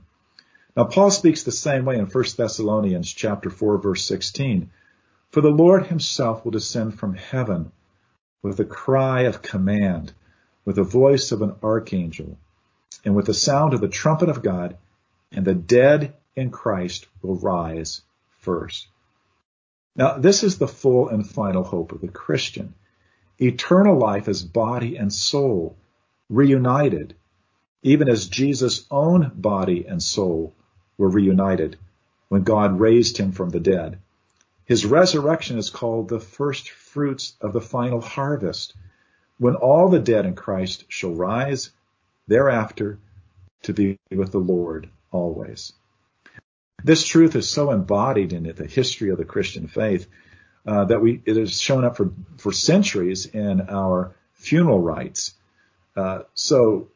Now 0.78 0.86
Paul 0.86 1.10
speaks 1.10 1.43
the 1.43 1.52
same 1.52 1.86
way 1.86 1.98
in 1.98 2.06
1 2.06 2.24
Thessalonians 2.38 3.12
chapter 3.12 3.50
4 3.50 3.80
verse 3.80 4.06
16. 4.06 4.69
For 5.32 5.41
the 5.41 5.50
Lord 5.50 5.88
himself 5.88 6.43
will 6.43 6.52
descend 6.52 7.00
from 7.00 7.15
heaven 7.15 7.72
with 8.41 8.60
a 8.60 8.65
cry 8.65 9.22
of 9.22 9.41
command, 9.41 10.13
with 10.65 10.76
the 10.76 10.84
voice 10.84 11.32
of 11.32 11.41
an 11.41 11.56
archangel, 11.63 12.38
and 13.04 13.15
with 13.15 13.26
the 13.26 13.34
sound 13.34 13.74
of 13.74 13.82
the 13.82 13.88
trumpet 13.88 14.30
of 14.30 14.43
God, 14.43 14.78
and 15.32 15.45
the 15.45 15.56
dead 15.56 16.13
in 16.36 16.52
Christ 16.52 17.08
will 17.22 17.36
rise 17.36 18.02
first. 18.39 18.88
Now, 19.95 20.17
this 20.17 20.43
is 20.43 20.58
the 20.58 20.67
full 20.67 21.10
and 21.10 21.28
final 21.28 21.63
hope 21.63 21.91
of 21.91 22.02
the 22.02 22.08
Christian 22.08 22.74
eternal 23.41 23.97
life 23.97 24.28
as 24.28 24.43
body 24.43 24.97
and 24.97 25.13
soul 25.13 25.78
reunited, 26.30 27.15
even 27.82 28.10
as 28.10 28.28
Jesus' 28.28 28.86
own 28.91 29.32
body 29.36 29.86
and 29.88 30.02
soul 30.02 30.54
were 30.97 31.10
reunited 31.10 31.78
when 32.28 32.43
God 32.43 32.80
raised 32.80 33.17
him 33.17 33.32
from 33.32 33.49
the 33.49 33.60
dead. 33.60 33.99
His 34.65 34.86
resurrection 34.86 35.58
is 35.58 35.69
called 35.69 36.10
the 36.10 36.19
first 36.19 36.69
fruits 36.69 37.36
of 37.41 37.54
the 37.54 37.62
final 37.62 38.02
harvest, 38.02 38.75
when 39.39 39.56
all 39.56 39.89
the 39.89 39.99
dead 39.99 40.25
in 40.25 40.36
Christ 40.36 40.86
shall 40.89 41.15
rise 41.15 41.71
thereafter 42.28 42.99
to 43.63 43.73
be 43.73 43.97
with 44.12 44.32
the 44.32 44.39
Lord 44.39 44.89
always. 45.12 45.73
This 46.84 47.06
truth 47.06 47.36
is 47.36 47.49
so 47.49 47.71
embodied 47.71 48.32
in 48.32 48.43
the 48.43 48.65
history 48.65 49.10
of 49.10 49.17
the 49.17 49.25
Christian 49.25 49.67
faith 49.67 50.08
uh, 50.65 50.86
that 50.86 51.02
we 51.02 51.22
it 51.26 51.38
has 51.38 51.60
shown 51.60 51.86
up 51.86 51.98
for 51.98 52.12
for 52.38 52.52
centuries 52.52 53.26
in 53.26 53.62
our 53.69 54.15
funeral 54.34 54.80
rites. 54.80 55.34
Uh, 55.95 56.19
so 56.34 56.88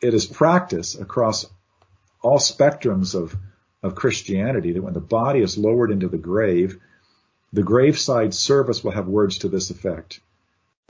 it 0.00 0.14
is 0.14 0.26
practice 0.26 0.94
across 0.94 1.46
all 2.22 2.38
spectrums 2.38 3.14
of 3.14 3.36
of 3.82 3.94
Christianity 3.94 4.72
that 4.72 4.82
when 4.82 4.94
the 4.94 5.00
body 5.00 5.40
is 5.40 5.56
lowered 5.56 5.90
into 5.90 6.08
the 6.08 6.18
grave, 6.18 6.78
the 7.52 7.62
graveside 7.62 8.34
service 8.34 8.84
will 8.84 8.92
have 8.92 9.06
words 9.06 9.38
to 9.38 9.48
this 9.48 9.70
effect: 9.70 10.20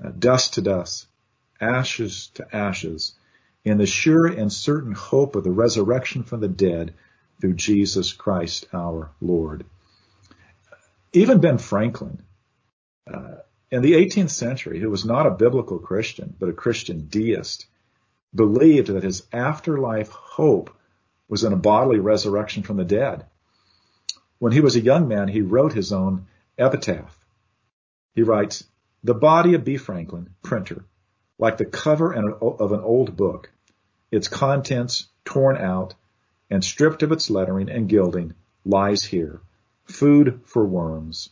uh, 0.02 0.10
dust 0.10 0.54
to 0.54 0.62
dust, 0.62 1.06
ashes 1.60 2.30
to 2.34 2.56
ashes, 2.56 3.14
in 3.64 3.78
the 3.78 3.86
sure 3.86 4.26
and 4.26 4.52
certain 4.52 4.92
hope 4.92 5.36
of 5.36 5.44
the 5.44 5.50
resurrection 5.50 6.22
from 6.22 6.40
the 6.40 6.48
dead 6.48 6.94
through 7.40 7.54
Jesus 7.54 8.12
Christ 8.12 8.66
our 8.72 9.10
Lord. 9.20 9.64
Even 11.12 11.40
Ben 11.40 11.58
Franklin, 11.58 12.22
uh, 13.12 13.36
in 13.70 13.82
the 13.82 13.94
18th 13.94 14.30
century, 14.30 14.78
who 14.78 14.90
was 14.90 15.04
not 15.04 15.26
a 15.26 15.32
biblical 15.32 15.78
Christian, 15.78 16.34
but 16.38 16.48
a 16.48 16.52
Christian 16.52 17.08
deist, 17.08 17.66
believed 18.34 18.88
that 18.88 19.02
his 19.02 19.26
afterlife 19.32 20.10
hope 20.10 20.70
was 21.28 21.44
in 21.44 21.52
a 21.52 21.56
bodily 21.56 21.98
resurrection 21.98 22.62
from 22.62 22.76
the 22.76 22.84
dead. 22.84 23.26
When 24.38 24.52
he 24.52 24.60
was 24.60 24.76
a 24.76 24.80
young 24.80 25.08
man, 25.08 25.28
he 25.28 25.42
wrote 25.42 25.72
his 25.72 25.92
own 25.92 26.26
epitaph. 26.58 27.16
He 28.14 28.22
writes, 28.22 28.64
The 29.04 29.14
body 29.14 29.54
of 29.54 29.64
B. 29.64 29.76
Franklin, 29.76 30.30
printer, 30.42 30.84
like 31.38 31.56
the 31.56 31.64
cover 31.64 32.12
of 32.12 32.72
an 32.72 32.80
old 32.80 33.16
book, 33.16 33.50
its 34.10 34.28
contents 34.28 35.08
torn 35.24 35.56
out 35.56 35.94
and 36.50 36.64
stripped 36.64 37.02
of 37.02 37.12
its 37.12 37.30
lettering 37.30 37.68
and 37.68 37.88
gilding, 37.88 38.34
lies 38.64 39.04
here, 39.04 39.40
food 39.90 40.40
for 40.44 40.64
worms. 40.64 41.30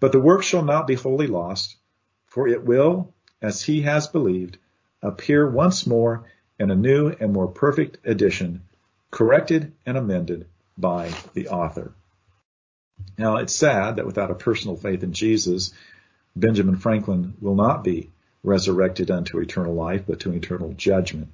But 0.00 0.12
the 0.12 0.20
work 0.20 0.42
shall 0.42 0.64
not 0.64 0.86
be 0.86 0.94
wholly 0.94 1.26
lost, 1.26 1.76
for 2.26 2.46
it 2.46 2.64
will, 2.64 3.12
as 3.42 3.62
he 3.62 3.82
has 3.82 4.06
believed, 4.06 4.58
appear 5.02 5.48
once 5.48 5.86
more 5.86 6.24
in 6.58 6.70
a 6.70 6.76
new 6.76 7.08
and 7.20 7.32
more 7.32 7.48
perfect 7.48 7.98
edition, 8.04 8.62
corrected 9.10 9.72
and 9.86 9.96
amended 9.96 10.46
by 10.76 11.12
the 11.34 11.48
author. 11.48 11.92
Now, 13.16 13.36
it's 13.36 13.54
sad 13.54 13.96
that 13.96 14.06
without 14.06 14.30
a 14.30 14.34
personal 14.34 14.76
faith 14.76 15.02
in 15.02 15.12
Jesus, 15.12 15.72
Benjamin 16.34 16.76
Franklin 16.76 17.34
will 17.40 17.54
not 17.54 17.84
be 17.84 18.10
resurrected 18.42 19.10
unto 19.10 19.38
eternal 19.38 19.74
life, 19.74 20.04
but 20.06 20.20
to 20.20 20.32
eternal 20.32 20.72
judgment, 20.72 21.28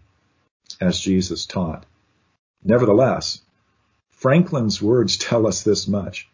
as 0.81 0.98
Jesus 0.98 1.46
taught. 1.46 1.85
Nevertheless, 2.62 3.40
Franklin's 4.11 4.81
words 4.81 5.18
tell 5.18 5.46
us 5.46 5.62
this 5.62 5.87
much. 5.87 6.29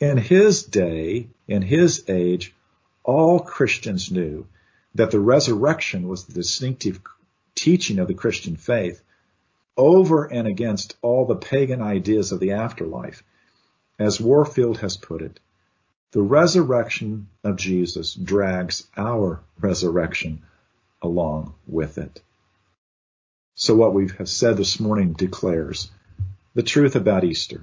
In 0.00 0.18
his 0.18 0.62
day, 0.64 1.28
in 1.46 1.62
his 1.62 2.04
age, 2.08 2.54
all 3.04 3.40
Christians 3.40 4.10
knew 4.10 4.46
that 4.94 5.10
the 5.10 5.20
resurrection 5.20 6.08
was 6.08 6.24
the 6.24 6.32
distinctive 6.32 7.00
teaching 7.54 7.98
of 7.98 8.08
the 8.08 8.14
Christian 8.14 8.56
faith 8.56 9.02
over 9.76 10.24
and 10.24 10.46
against 10.46 10.96
all 11.02 11.26
the 11.26 11.36
pagan 11.36 11.82
ideas 11.82 12.32
of 12.32 12.40
the 12.40 12.52
afterlife. 12.52 13.22
As 13.98 14.20
Warfield 14.20 14.78
has 14.78 14.96
put 14.96 15.22
it, 15.22 15.40
the 16.12 16.22
resurrection 16.22 17.28
of 17.42 17.56
Jesus 17.56 18.14
drags 18.14 18.86
our 18.96 19.40
resurrection 19.60 20.42
along 21.02 21.54
with 21.66 21.98
it. 21.98 22.22
So 23.56 23.74
what 23.74 23.94
we 23.94 24.08
have 24.18 24.28
said 24.28 24.56
this 24.56 24.80
morning 24.80 25.12
declares 25.12 25.90
the 26.54 26.62
truth 26.62 26.96
about 26.96 27.24
Easter. 27.24 27.62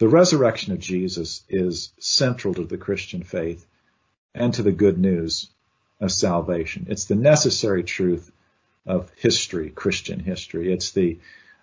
The 0.00 0.08
resurrection 0.08 0.72
of 0.72 0.78
Jesus 0.78 1.44
is 1.50 1.92
central 1.98 2.54
to 2.54 2.64
the 2.64 2.78
Christian 2.78 3.22
faith 3.22 3.66
and 4.34 4.54
to 4.54 4.62
the 4.62 4.72
good 4.72 4.96
news 4.98 5.50
of 6.00 6.10
salvation. 6.10 6.86
It's 6.88 7.04
the 7.04 7.16
necessary 7.16 7.84
truth 7.84 8.32
of 8.86 9.10
history, 9.18 9.68
Christian 9.68 10.18
history. 10.18 10.72
It's 10.72 10.92
the 10.92 11.18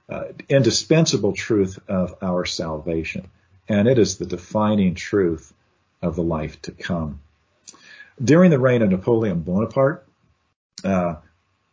uh, 0.08 0.26
indispensable 0.47 1.34
truth 1.34 1.80
of 1.88 2.15
our 2.21 2.45
salvation. 2.45 3.28
And 3.67 3.88
it 3.88 3.97
is 3.97 4.17
the 4.17 4.28
defining 4.28 4.93
truth 4.93 5.52
of 6.04 6.15
the 6.15 6.23
life 6.23 6.62
to 6.62 6.71
come. 6.71 7.19
During 8.23 8.52
the 8.52 8.60
reign 8.60 8.84
of 8.84 8.91
Napoleon 8.91 9.41
Bonaparte, 9.41 10.08
uh, 10.84 11.15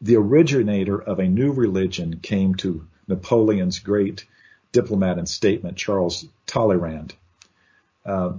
the 0.01 0.17
originator 0.17 0.99
of 0.99 1.19
a 1.19 1.29
new 1.29 1.53
religion 1.53 2.21
came 2.21 2.55
to 2.55 2.87
Napoleon's 3.07 3.81
great 3.81 4.25
diplomat 4.75 5.19
and 5.19 5.29
statesman, 5.29 5.77
Charles 5.77 6.27
Talleyrand. 6.47 7.15
Uh, 8.05 8.35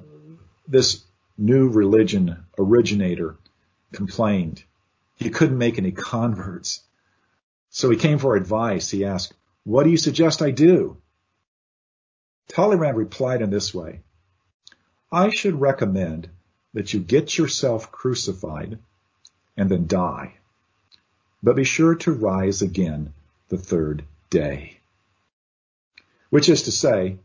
this 0.67 1.04
new 1.38 1.69
religion 1.69 2.45
originator 2.60 3.36
complained 3.91 4.63
he 5.15 5.30
couldn't 5.30 5.58
make 5.58 5.78
any 5.80 5.91
converts. 5.91 6.82
So 7.69 7.89
he 7.89 7.98
came 7.98 8.19
for 8.19 8.36
advice. 8.36 8.89
He 8.89 9.06
asked, 9.06 9.34
what 9.63 9.86
do 9.86 9.89
you 9.89 9.98
suggest 9.98 10.41
I 10.41 10.52
do? 10.52 10.98
Talleyrand 12.50 12.98
replied 12.98 13.41
in 13.41 13.50
this 13.50 13.74
way, 13.74 14.02
I 15.12 15.30
should 15.30 15.60
recommend 15.60 16.30
that 16.74 16.93
you 16.93 17.00
get 17.00 17.38
yourself 17.38 17.91
crucified 17.91 18.78
and 19.56 19.71
then 19.71 19.88
die, 19.88 20.36
but 21.41 21.56
be 21.56 21.63
sure 21.63 21.95
to 21.95 22.12
rise 22.12 22.62
again 22.62 23.13
the 23.48 23.58
third 23.58 24.04
day. 24.30 24.78
Which 26.30 26.50
is 26.50 26.64
to 26.64 26.72
say, 26.72 27.18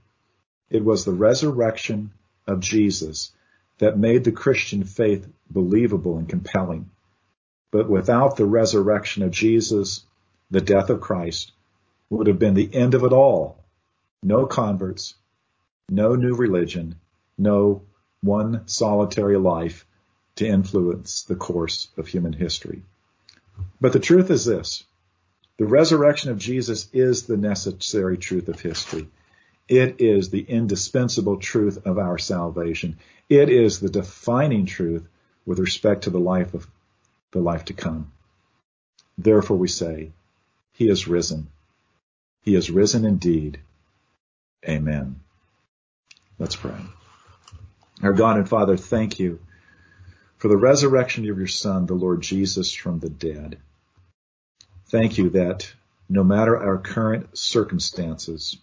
it 0.71 0.85
was 0.85 1.05
the 1.05 1.13
resurrection 1.13 2.13
of 2.47 2.61
Jesus 2.61 3.33
that 3.79 3.99
made 3.99 4.25
the 4.25 4.33
Christian 4.33 4.85
faith 4.85 5.27
believable 5.51 6.19
and 6.19 6.29
compelling. 6.29 6.91
But 7.71 7.89
without 7.89 8.37
the 8.37 8.47
resurrection 8.47 9.23
of 9.23 9.31
Jesus, 9.31 10.05
the 10.51 10.61
death 10.61 10.91
of 10.91 11.01
Christ 11.01 11.53
would 12.11 12.27
have 12.27 12.39
been 12.39 12.55
the 12.55 12.75
end 12.75 12.95
of 12.95 13.05
it 13.05 13.13
all. 13.13 13.59
No 14.23 14.47
converts, 14.47 15.15
no 15.89 16.15
new 16.15 16.35
religion, 16.35 16.97
no 17.39 17.83
one 18.23 18.67
solitary 18.67 19.39
life 19.39 19.87
to 20.37 20.47
influence 20.47 21.23
the 21.23 21.37
course 21.37 21.89
of 21.97 22.07
human 22.07 22.33
history. 22.33 22.83
But 23.81 23.93
the 23.93 24.01
truth 24.01 24.31
is 24.31 24.45
this. 24.45 24.85
The 25.61 25.67
resurrection 25.67 26.31
of 26.31 26.39
Jesus 26.39 26.89
is 26.91 27.25
the 27.25 27.37
necessary 27.37 28.17
truth 28.17 28.49
of 28.49 28.59
history. 28.59 29.09
It 29.69 30.01
is 30.01 30.31
the 30.31 30.41
indispensable 30.41 31.37
truth 31.37 31.87
of 31.87 31.99
our 31.99 32.17
salvation. 32.17 32.97
It 33.29 33.51
is 33.51 33.79
the 33.79 33.91
defining 33.91 34.65
truth 34.65 35.07
with 35.45 35.59
respect 35.59 36.05
to 36.05 36.11
the 36.11 36.19
life 36.19 36.55
of 36.55 36.67
the 37.33 37.41
life 37.41 37.67
to 37.67 37.75
come. 37.75 38.11
Therefore 39.19 39.59
we 39.59 39.69
say, 39.69 40.13
He 40.73 40.89
is 40.89 41.07
risen. 41.07 41.49
He 42.41 42.55
is 42.55 42.71
risen 42.71 43.05
indeed. 43.05 43.61
Amen. 44.67 45.21
Let's 46.39 46.57
pray. 46.57 46.81
Our 48.03 48.15
God 48.15 48.39
and 48.39 48.49
Father, 48.49 48.79
thank 48.79 49.19
you 49.19 49.41
for 50.39 50.49
the 50.49 50.57
resurrection 50.57 51.29
of 51.29 51.37
your 51.37 51.47
Son, 51.47 51.85
the 51.85 51.93
Lord 51.93 52.23
Jesus, 52.23 52.73
from 52.73 53.01
the 53.01 53.11
dead. 53.11 53.59
Thank 54.91 55.19
you 55.19 55.31
that 55.31 55.73
no 56.09 56.25
matter 56.25 56.57
our 56.59 56.79
current 56.79 57.39
circumstances, 57.39 58.57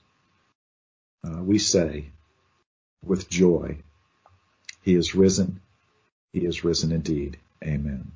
uh, 1.26 1.42
we 1.42 1.58
say 1.58 2.08
with 3.06 3.30
joy, 3.30 3.78
He 4.82 4.96
is 4.96 5.16
risen. 5.16 5.62
He 6.34 6.46
is 6.46 6.64
risen 6.64 6.92
indeed. 6.92 7.38
Amen. 7.64 8.12